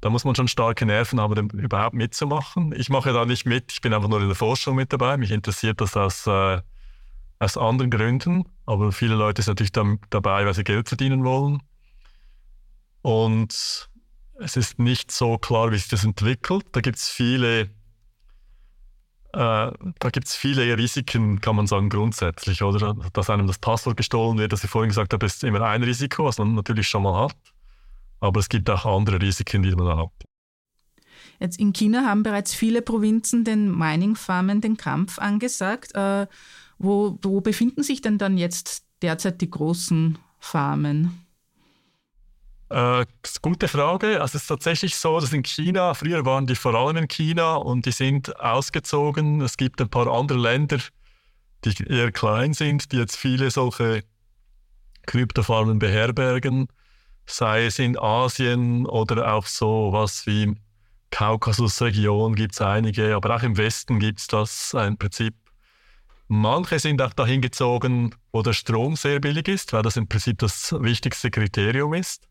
da 0.00 0.10
muss 0.10 0.24
man 0.24 0.34
schon 0.34 0.48
starke 0.48 0.84
Nerven 0.84 1.20
haben, 1.20 1.38
um 1.38 1.58
überhaupt 1.58 1.94
mitzumachen. 1.94 2.74
Ich 2.76 2.90
mache 2.90 3.12
da 3.12 3.24
nicht 3.24 3.46
mit, 3.46 3.72
ich 3.72 3.80
bin 3.80 3.94
einfach 3.94 4.08
nur 4.08 4.20
in 4.20 4.28
der 4.28 4.36
Forschung 4.36 4.76
mit 4.76 4.92
dabei. 4.92 5.16
Mich 5.16 5.30
interessiert 5.30 5.80
das 5.80 5.96
aus, 5.96 6.26
äh, 6.26 6.60
aus 7.38 7.56
anderen 7.56 7.90
Gründen. 7.90 8.44
Aber 8.66 8.92
viele 8.92 9.14
Leute 9.14 9.42
sind 9.42 9.52
natürlich 9.52 9.72
da, 9.72 9.84
dabei, 10.10 10.44
weil 10.44 10.54
sie 10.54 10.64
Geld 10.64 10.88
verdienen 10.88 11.24
wollen. 11.24 11.62
Und 13.06 13.88
es 14.40 14.56
ist 14.56 14.80
nicht 14.80 15.12
so 15.12 15.38
klar, 15.38 15.70
wie 15.70 15.76
sich 15.76 15.86
das 15.86 16.02
entwickelt. 16.02 16.64
Da 16.72 16.80
gibt 16.80 16.96
es 16.96 17.08
viele, 17.08 17.70
äh, 19.32 19.70
viele 20.26 20.76
Risiken, 20.76 21.40
kann 21.40 21.54
man 21.54 21.68
sagen, 21.68 21.88
grundsätzlich, 21.88 22.64
oder? 22.64 22.96
Dass 23.12 23.30
einem 23.30 23.46
das 23.46 23.58
Passwort 23.58 23.96
gestohlen 23.96 24.38
wird, 24.38 24.52
das 24.52 24.64
ich 24.64 24.70
vorhin 24.70 24.88
gesagt 24.88 25.12
habe, 25.12 25.24
ist 25.24 25.44
immer 25.44 25.60
ein 25.60 25.84
Risiko, 25.84 26.24
was 26.24 26.38
man 26.38 26.56
natürlich 26.56 26.88
schon 26.88 27.04
mal 27.04 27.26
hat. 27.26 27.36
Aber 28.18 28.40
es 28.40 28.48
gibt 28.48 28.68
auch 28.70 28.84
andere 28.84 29.22
Risiken, 29.22 29.62
die 29.62 29.76
man 29.76 29.98
hat. 29.98 30.10
Jetzt 31.38 31.60
in 31.60 31.72
China 31.72 32.06
haben 32.06 32.24
bereits 32.24 32.54
viele 32.54 32.82
Provinzen 32.82 33.44
den 33.44 33.70
Mining-Farmen 33.70 34.60
den 34.60 34.76
Kampf 34.76 35.20
angesagt. 35.20 35.94
Äh, 35.94 36.26
wo, 36.78 37.20
wo 37.22 37.40
befinden 37.40 37.84
sich 37.84 38.00
denn 38.00 38.18
dann 38.18 38.36
jetzt 38.36 38.84
derzeit 39.00 39.40
die 39.42 39.50
großen 39.50 40.18
Farmen? 40.40 41.25
Äh, 42.68 43.06
gute 43.42 43.68
Frage. 43.68 44.20
Also 44.20 44.36
es 44.36 44.42
ist 44.42 44.48
tatsächlich 44.48 44.96
so, 44.96 45.20
dass 45.20 45.32
in 45.32 45.42
China, 45.42 45.94
früher 45.94 46.24
waren 46.24 46.46
die 46.46 46.56
vor 46.56 46.74
allem 46.74 46.96
in 46.96 47.08
China 47.08 47.56
und 47.56 47.86
die 47.86 47.92
sind 47.92 48.38
ausgezogen. 48.40 49.40
Es 49.40 49.56
gibt 49.56 49.80
ein 49.80 49.88
paar 49.88 50.08
andere 50.08 50.38
Länder, 50.38 50.78
die 51.64 51.74
eher 51.84 52.10
klein 52.12 52.54
sind, 52.54 52.92
die 52.92 52.96
jetzt 52.96 53.16
viele 53.16 53.50
solche 53.50 54.02
Kryptofarmen 55.06 55.78
beherbergen 55.78 56.68
sei 57.26 57.66
es 57.66 57.78
in 57.78 57.98
Asien 57.98 58.86
oder 58.86 59.34
auch 59.34 59.46
so 59.46 59.90
was 59.92 60.26
wie 60.26 60.54
Kaukasusregion 61.10 62.34
gibt 62.34 62.54
es 62.54 62.60
einige, 62.60 63.14
aber 63.14 63.36
auch 63.36 63.42
im 63.42 63.56
Westen 63.56 63.98
gibt 63.98 64.20
es 64.20 64.26
das 64.26 64.74
im 64.74 64.96
Prinzip. 64.96 65.34
Manche 66.28 66.78
sind 66.78 67.00
auch 67.00 67.12
dahin 67.12 67.40
gezogen, 67.40 68.14
wo 68.32 68.42
der 68.42 68.52
Strom 68.52 68.96
sehr 68.96 69.20
billig 69.20 69.46
ist, 69.48 69.72
weil 69.72 69.82
das 69.82 69.96
im 69.96 70.08
Prinzip 70.08 70.38
das 70.38 70.72
wichtigste 70.72 71.30
Kriterium 71.30 71.94
ist. 71.94 72.26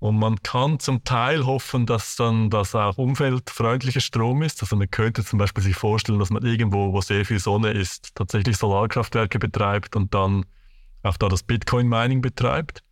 Und 0.00 0.16
man 0.18 0.40
kann 0.42 0.78
zum 0.78 1.02
Teil 1.02 1.44
hoffen, 1.44 1.84
dass 1.84 2.14
dann 2.14 2.50
das 2.50 2.74
auch 2.74 2.98
umweltfreundlicher 2.98 4.00
Strom 4.00 4.42
ist. 4.42 4.62
Also 4.62 4.76
man 4.76 4.90
könnte 4.90 5.24
zum 5.24 5.38
Beispiel 5.38 5.64
sich 5.64 5.74
vorstellen, 5.74 6.20
dass 6.20 6.30
man 6.30 6.44
irgendwo, 6.44 6.92
wo 6.92 7.00
sehr 7.00 7.24
viel 7.24 7.40
Sonne 7.40 7.72
ist, 7.72 8.14
tatsächlich 8.14 8.56
Solarkraftwerke 8.56 9.40
betreibt 9.40 9.96
und 9.96 10.14
dann 10.14 10.46
auch 11.02 11.16
da 11.16 11.28
das 11.28 11.42
Bitcoin-Mining 11.42 12.20
betreibt. 12.20 12.84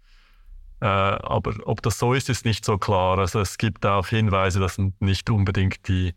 Äh, 0.81 0.87
aber 0.87 1.55
ob 1.65 1.81
das 1.83 1.99
so 1.99 2.13
ist, 2.13 2.29
ist 2.29 2.45
nicht 2.45 2.65
so 2.65 2.77
klar. 2.77 3.19
Also 3.19 3.41
es 3.41 3.57
gibt 3.57 3.87
auch 3.87 4.09
Hinweise, 4.09 4.59
dass 4.59 4.79
nicht 4.99 5.31
unbedingt 5.31 5.87
die 5.87 6.13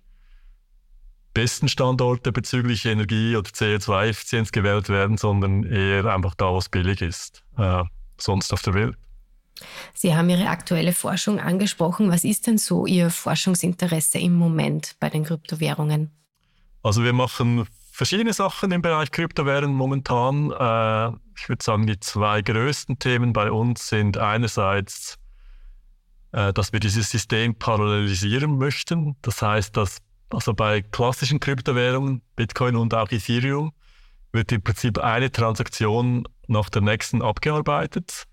besten 1.36 1.68
Standorte 1.68 2.32
bezüglich 2.32 2.86
Energie 2.86 3.36
oder 3.36 3.50
CO2-Effizienz 3.50 4.52
gewählt 4.52 4.90
werden, 4.90 5.18
sondern 5.18 5.64
eher 5.64 6.06
einfach 6.06 6.34
da, 6.34 6.52
wo 6.52 6.58
es 6.58 6.68
billig 6.68 7.02
ist, 7.02 7.44
äh, 7.58 7.84
sonst 8.18 8.52
auf 8.54 8.64
der 8.64 8.74
Welt. 8.74 8.98
Sie 9.94 10.16
haben 10.16 10.30
Ihre 10.30 10.48
aktuelle 10.48 10.94
Forschung 10.94 11.40
angesprochen. 11.40 12.12
Was 12.12 12.24
ist 12.24 12.48
denn 12.48 12.58
so 12.58 12.86
Ihr 12.86 13.10
Forschungsinteresse 13.10 14.20
im 14.20 14.36
Moment 14.36 14.96
bei 15.00 15.10
den 15.10 15.24
Kryptowährungen? 15.24 16.12
Also 16.84 17.04
wir 17.04 17.14
machen 17.14 17.68
verschiedene 17.92 18.32
Sachen 18.34 18.72
im 18.72 18.82
Bereich 18.82 19.12
Kryptowährungen 19.12 19.76
momentan. 19.76 20.52
Äh, 20.52 21.18
ich 21.36 21.50
würde 21.50 21.64
sagen, 21.64 21.86
die 21.86 22.00
zwei 22.00 22.42
größten 22.42 23.00
Themen 23.00 23.34
bei 23.34 23.52
uns 23.52 23.90
sind 23.90 24.18
einerseits, 24.18 25.18
äh, 26.32 26.54
dass 26.54 26.72
wir 26.72 26.80
dieses 26.80 27.10
System 27.10 27.56
parallelisieren 27.56 28.58
möchten. 28.58 29.18
Das 29.22 29.42
heißt, 29.42 29.76
dass 29.76 29.98
also 30.30 30.54
bei 30.54 30.82
klassischen 30.82 31.40
Kryptowährungen, 31.40 32.22
Bitcoin 32.36 32.76
und 32.76 32.94
auch 32.94 33.12
Ethereum, 33.12 33.74
wird 34.32 34.52
im 34.52 34.62
Prinzip 34.62 35.00
eine 35.00 35.32
Transaktion 35.32 36.28
nach 36.48 36.70
der 36.70 36.82
nächsten 36.82 37.22
abgearbeitet. 37.22 38.28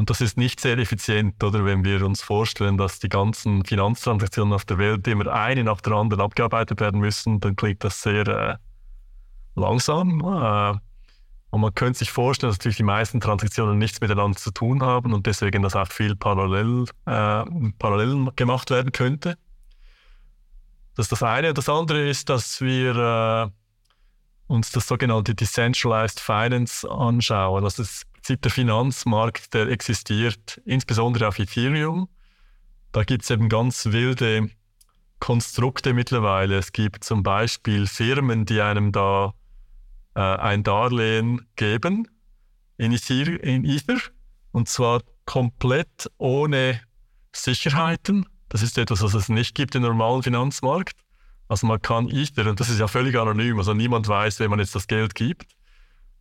Und 0.00 0.08
das 0.08 0.22
ist 0.22 0.38
nicht 0.38 0.60
sehr 0.60 0.78
effizient, 0.78 1.44
oder 1.44 1.66
wenn 1.66 1.84
wir 1.84 2.02
uns 2.06 2.22
vorstellen, 2.22 2.78
dass 2.78 3.00
die 3.00 3.10
ganzen 3.10 3.66
Finanztransaktionen 3.66 4.54
auf 4.54 4.64
der 4.64 4.78
Welt 4.78 5.06
immer 5.06 5.30
eine 5.30 5.62
nach 5.62 5.82
der 5.82 5.92
anderen 5.92 6.22
abgearbeitet 6.22 6.80
werden 6.80 7.00
müssen, 7.00 7.38
dann 7.38 7.54
klingt 7.54 7.84
das 7.84 8.00
sehr 8.00 8.26
äh, 8.26 8.56
langsam. 9.56 10.20
Äh, 10.20 10.78
und 11.50 11.60
man 11.60 11.74
könnte 11.74 11.98
sich 11.98 12.10
vorstellen, 12.10 12.48
dass 12.48 12.56
natürlich 12.56 12.78
die 12.78 12.82
meisten 12.82 13.20
Transaktionen 13.20 13.76
nichts 13.76 14.00
miteinander 14.00 14.38
zu 14.38 14.52
tun 14.52 14.82
haben 14.82 15.12
und 15.12 15.26
deswegen 15.26 15.62
das 15.62 15.76
auch 15.76 15.92
viel 15.92 16.16
parallel, 16.16 16.86
äh, 17.04 17.44
parallel 17.78 18.30
gemacht 18.36 18.70
werden 18.70 18.92
könnte. 18.92 19.36
Das 20.96 21.04
ist 21.04 21.12
das 21.12 21.22
eine. 21.22 21.52
Das 21.52 21.68
andere 21.68 22.08
ist, 22.08 22.30
dass 22.30 22.62
wir 22.62 22.96
äh, 22.96 23.50
uns 24.46 24.70
das 24.70 24.88
sogenannte 24.88 25.34
Decentralized 25.34 26.20
Finance 26.20 26.90
anschauen. 26.90 27.64
Das 27.64 27.78
ist 27.78 28.06
Prinzip 28.20 28.42
der 28.42 28.50
Finanzmarkt, 28.50 29.54
der 29.54 29.68
existiert, 29.68 30.60
insbesondere 30.66 31.26
auf 31.26 31.38
Ethereum. 31.38 32.06
Da 32.92 33.02
gibt 33.02 33.24
es 33.24 33.30
eben 33.30 33.48
ganz 33.48 33.86
wilde 33.86 34.50
Konstrukte 35.20 35.94
mittlerweile. 35.94 36.58
Es 36.58 36.72
gibt 36.72 37.02
zum 37.02 37.22
Beispiel 37.22 37.86
Firmen, 37.86 38.44
die 38.44 38.60
einem 38.60 38.92
da 38.92 39.32
äh, 40.14 40.20
ein 40.20 40.62
Darlehen 40.62 41.46
geben 41.56 42.08
in 42.76 42.92
Ether, 42.92 43.42
in 43.42 43.64
Ether 43.64 43.98
und 44.52 44.68
zwar 44.68 45.00
komplett 45.24 46.10
ohne 46.18 46.78
Sicherheiten. 47.34 48.26
Das 48.50 48.62
ist 48.62 48.76
etwas, 48.76 49.00
was 49.00 49.14
es 49.14 49.30
nicht 49.30 49.54
gibt 49.54 49.74
im 49.74 49.82
normalen 49.82 50.22
Finanzmarkt. 50.22 51.00
Also 51.48 51.66
man 51.66 51.80
kann 51.80 52.10
Ether, 52.10 52.50
und 52.50 52.60
das 52.60 52.68
ist 52.68 52.80
ja 52.80 52.86
völlig 52.86 53.16
anonym, 53.16 53.56
also 53.58 53.72
niemand 53.72 54.08
weiß, 54.08 54.40
wem 54.40 54.50
man 54.50 54.58
jetzt 54.58 54.74
das 54.74 54.86
Geld 54.86 55.14
gibt. 55.14 55.46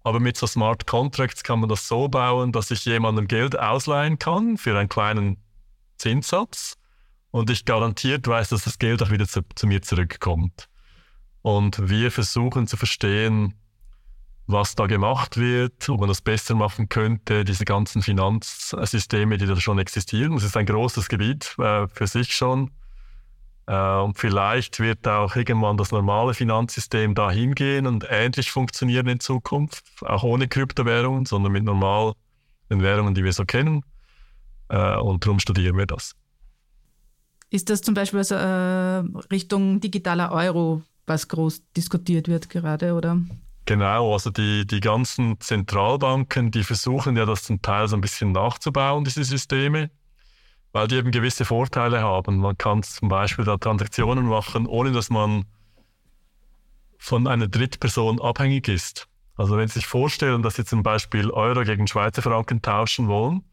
Aber 0.03 0.19
mit 0.19 0.37
so 0.37 0.47
Smart 0.47 0.87
Contracts 0.87 1.43
kann 1.43 1.59
man 1.59 1.69
das 1.69 1.87
so 1.87 2.07
bauen, 2.07 2.51
dass 2.51 2.71
ich 2.71 2.85
jemandem 2.85 3.27
Geld 3.27 3.59
ausleihen 3.59 4.17
kann 4.17 4.57
für 4.57 4.77
einen 4.77 4.89
kleinen 4.89 5.37
Zinssatz 5.97 6.77
und 7.31 7.49
ich 7.49 7.65
garantiert 7.65 8.27
weiß, 8.27 8.49
dass 8.49 8.63
das 8.63 8.79
Geld 8.79 9.03
auch 9.03 9.11
wieder 9.11 9.27
zu, 9.27 9.41
zu 9.55 9.67
mir 9.67 9.81
zurückkommt. 9.81 10.69
Und 11.41 11.89
wir 11.89 12.11
versuchen 12.11 12.67
zu 12.67 12.77
verstehen, 12.77 13.55
was 14.47 14.73
da 14.73 14.87
gemacht 14.87 15.37
wird, 15.37 15.87
ob 15.89 15.99
man 15.99 16.09
das 16.09 16.21
besser 16.21 16.55
machen 16.55 16.89
könnte, 16.89 17.45
diese 17.45 17.65
ganzen 17.65 18.01
Finanzsysteme, 18.01 19.37
die 19.37 19.45
da 19.45 19.55
schon 19.59 19.77
existieren. 19.77 20.33
Das 20.33 20.43
ist 20.43 20.57
ein 20.57 20.65
großes 20.65 21.07
Gebiet 21.07 21.55
äh, 21.59 21.87
für 21.87 22.07
sich 22.07 22.35
schon. 22.35 22.71
Äh, 23.69 24.01
und 24.01 24.17
vielleicht 24.17 24.79
wird 24.79 25.07
auch 25.07 25.35
irgendwann 25.35 25.77
das 25.77 25.91
normale 25.91 26.33
Finanzsystem 26.33 27.13
dahin 27.13 27.53
gehen 27.53 27.85
und 27.85 28.03
ähnlich 28.09 28.49
funktionieren 28.49 29.07
in 29.07 29.19
Zukunft, 29.19 29.83
auch 30.01 30.23
ohne 30.23 30.47
Kryptowährungen, 30.47 31.27
sondern 31.27 31.51
mit 31.51 31.63
normalen 31.63 32.15
Währungen, 32.69 33.13
die 33.13 33.23
wir 33.23 33.31
so 33.31 33.45
kennen. 33.45 33.85
Äh, 34.69 34.97
und 34.97 35.23
darum 35.23 35.39
studieren 35.39 35.77
wir 35.77 35.85
das. 35.85 36.15
Ist 37.51 37.69
das 37.69 37.83
zum 37.83 37.93
Beispiel 37.93 38.19
also, 38.19 38.35
äh, 38.35 39.03
Richtung 39.31 39.79
digitaler 39.79 40.31
Euro, 40.31 40.81
was 41.05 41.27
groß 41.27 41.61
diskutiert 41.77 42.27
wird 42.27 42.49
gerade, 42.49 42.95
oder? 42.95 43.19
Genau, 43.65 44.13
also 44.13 44.31
die, 44.31 44.65
die 44.65 44.79
ganzen 44.79 45.39
Zentralbanken, 45.39 46.49
die 46.49 46.63
versuchen 46.63 47.15
ja 47.15 47.25
das 47.27 47.43
zum 47.43 47.61
Teil 47.61 47.87
so 47.87 47.95
ein 47.95 48.01
bisschen 48.01 48.31
nachzubauen, 48.31 49.03
diese 49.03 49.23
Systeme, 49.23 49.91
weil 50.71 50.87
die 50.87 50.95
eben 50.95 51.11
gewisse 51.11 51.45
Vorteile 51.45 52.01
haben. 52.01 52.37
Man 52.37 52.57
kann 52.57 52.83
zum 52.83 53.09
Beispiel 53.09 53.45
da 53.45 53.57
Transaktionen 53.57 54.25
machen, 54.25 54.67
ohne 54.67 54.91
dass 54.91 55.09
man 55.09 55.45
von 56.97 57.27
einer 57.27 57.47
Drittperson 57.47 58.21
abhängig 58.21 58.67
ist. 58.67 59.07
Also 59.35 59.57
wenn 59.57 59.67
Sie 59.67 59.75
sich 59.75 59.87
vorstellen, 59.87 60.41
dass 60.41 60.55
Sie 60.55 60.65
zum 60.65 60.83
Beispiel 60.83 61.31
Euro 61.31 61.63
gegen 61.63 61.87
Schweizer 61.87 62.21
Franken 62.21 62.61
tauschen 62.61 63.07
wollen, 63.07 63.43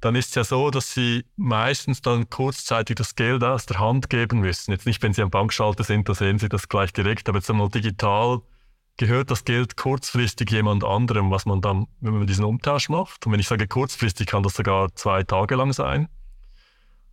dann 0.00 0.14
ist 0.14 0.30
es 0.30 0.34
ja 0.34 0.44
so, 0.44 0.70
dass 0.70 0.94
Sie 0.94 1.26
meistens 1.36 2.00
dann 2.00 2.30
kurzzeitig 2.30 2.96
das 2.96 3.14
Geld 3.14 3.44
aus 3.44 3.66
der 3.66 3.78
Hand 3.78 4.08
geben 4.08 4.40
müssen. 4.40 4.72
Jetzt 4.72 4.86
nicht, 4.86 5.02
wenn 5.02 5.12
Sie 5.12 5.20
am 5.20 5.30
Bankschalter 5.30 5.84
sind, 5.84 6.08
da 6.08 6.14
sehen 6.14 6.38
Sie 6.38 6.48
das 6.48 6.70
gleich 6.70 6.92
direkt, 6.94 7.28
aber 7.28 7.38
jetzt 7.38 7.50
einmal 7.50 7.68
digital 7.68 8.40
gehört 8.96 9.30
das 9.30 9.44
Geld 9.44 9.76
kurzfristig 9.76 10.50
jemand 10.50 10.84
anderem, 10.84 11.30
was 11.30 11.44
man 11.44 11.60
dann, 11.60 11.86
wenn 12.00 12.14
man 12.14 12.26
diesen 12.26 12.44
Umtausch 12.44 12.88
macht. 12.88 13.26
Und 13.26 13.32
wenn 13.32 13.40
ich 13.40 13.48
sage 13.48 13.68
kurzfristig, 13.68 14.26
kann 14.26 14.42
das 14.42 14.54
sogar 14.54 14.94
zwei 14.94 15.22
Tage 15.22 15.54
lang 15.54 15.72
sein. 15.74 16.08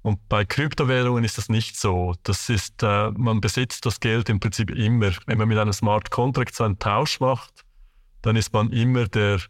Und 0.08 0.30
bei 0.30 0.46
Kryptowährungen 0.46 1.26
ist 1.26 1.38
das 1.38 1.50
nicht 1.50 1.78
so. 1.78 2.16
Das 2.24 2.48
ist, 2.48 2.82
äh, 2.82 3.12
man 3.12 3.42
besitzt 3.42 3.86
das 3.86 4.00
Geld 4.00 4.30
im 4.30 4.40
Prinzip 4.40 4.72
immer. 4.72 5.12
Wenn 5.26 5.38
man 5.38 5.50
mit 5.50 5.58
einem 5.58 5.74
Smart 5.74 6.12
Contract 6.12 6.56
so 6.56 6.64
einen 6.64 6.80
Tausch 6.80 7.20
macht, 7.20 7.66
dann 8.22 8.38
ist 8.38 8.54
man 8.54 8.72
immer 8.72 9.10
der, 9.10 9.42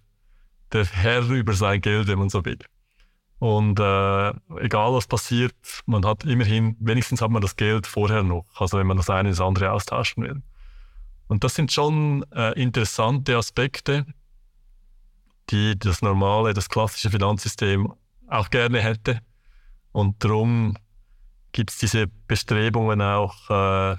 der 0.74 0.86
Herr 0.86 1.30
über 1.30 1.54
sein 1.54 1.80
Geld, 1.80 2.08
wenn 2.08 2.18
man 2.18 2.30
so 2.30 2.44
will. 2.44 2.58
Und 3.38 3.80
äh, 3.80 4.30
egal 4.60 4.94
was 4.94 5.06
passiert, 5.06 5.54
man 5.86 6.04
hat 6.04 6.24
immerhin, 6.24 6.76
wenigstens 6.80 7.22
hat 7.22 7.30
man 7.30 7.44
das 7.44 7.56
Geld 7.56 7.86
vorher 7.86 8.24
noch, 8.24 8.48
also 8.56 8.80
wenn 8.80 8.88
man 8.88 8.98
das 8.98 9.12
eine 9.12 9.30
ins 9.30 9.40
andere 9.40 9.72
austauschen 9.72 10.24
will. 10.24 10.42
Und 11.28 11.44
das 11.44 11.54
sind 11.54 11.72
schon 11.72 12.26
äh, 12.32 12.60
interessante 12.60 13.38
Aspekte, 13.38 14.08
die 15.52 15.78
das 15.78 16.02
normale, 16.02 16.56
das 16.56 16.68
klassische 16.68 17.12
Finanzsystem 17.12 17.94
auch 18.28 18.50
gerne 18.50 18.82
hätte. 18.82 19.22
Und 19.98 20.24
darum 20.24 20.76
gibt 21.54 21.72
es 21.72 21.80
diese 21.80 22.06
Bestrebungen 22.28 23.02
auch, 23.02 23.50
äh, 23.50 23.96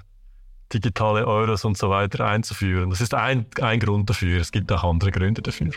digitale 0.73 1.27
Euros 1.27 1.65
und 1.65 1.77
so 1.77 1.89
weiter 1.89 2.25
einzuführen. 2.25 2.89
Das 2.89 3.01
ist 3.01 3.13
ein, 3.13 3.47
ein 3.59 3.81
Grund 3.81 4.09
dafür. 4.09 4.39
Es 4.39 4.53
gibt 4.53 4.71
auch 4.71 4.85
andere 4.85 5.11
Gründe 5.11 5.41
dafür. 5.41 5.71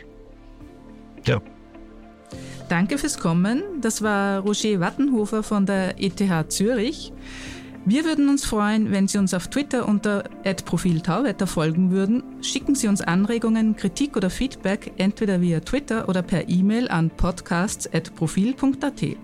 Ja. 1.26 1.42
Danke 2.68 2.98
fürs 2.98 3.18
Kommen. 3.18 3.64
Das 3.80 4.00
war 4.00 4.42
Roger 4.42 4.78
Wattenhofer 4.78 5.42
von 5.42 5.66
der 5.66 6.00
ETH 6.00 6.52
Zürich. 6.52 7.12
Wir 7.85 8.04
würden 8.04 8.28
uns 8.28 8.44
freuen, 8.44 8.92
wenn 8.92 9.08
Sie 9.08 9.18
uns 9.18 9.35
auf 9.35 9.48
Twitter 9.48 9.88
unter 9.88 10.22
@profiltauwetter 10.44 11.48
folgen 11.48 11.90
würden. 11.90 12.44
Schicken 12.44 12.76
Sie 12.76 12.87
uns 12.87 13.00
Anregungen, 13.00 13.74
Kritik 13.74 14.16
oder 14.16 14.30
Feedback 14.30 14.92
entweder 14.98 15.40
via 15.40 15.58
Twitter 15.58 16.08
oder 16.08 16.22
per 16.22 16.48
E-Mail 16.48 16.88
an 16.88 17.11
podcasts@profil.at. 17.11 19.16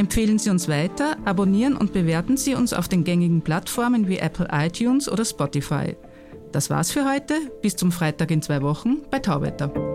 Empfehlen 0.00 0.38
Sie 0.38 0.48
uns 0.48 0.66
weiter, 0.66 1.18
abonnieren 1.26 1.76
und 1.76 1.92
bewerten 1.92 2.38
Sie 2.38 2.54
uns 2.54 2.72
auf 2.72 2.88
den 2.88 3.04
gängigen 3.04 3.42
Plattformen 3.42 4.08
wie 4.08 4.16
Apple 4.16 4.48
iTunes 4.50 5.10
oder 5.10 5.26
Spotify. 5.26 5.94
Das 6.52 6.70
war's 6.70 6.90
für 6.90 7.04
heute. 7.04 7.34
Bis 7.60 7.76
zum 7.76 7.92
Freitag 7.92 8.30
in 8.30 8.40
zwei 8.40 8.62
Wochen 8.62 9.02
bei 9.10 9.18
Tauwetter. 9.18 9.89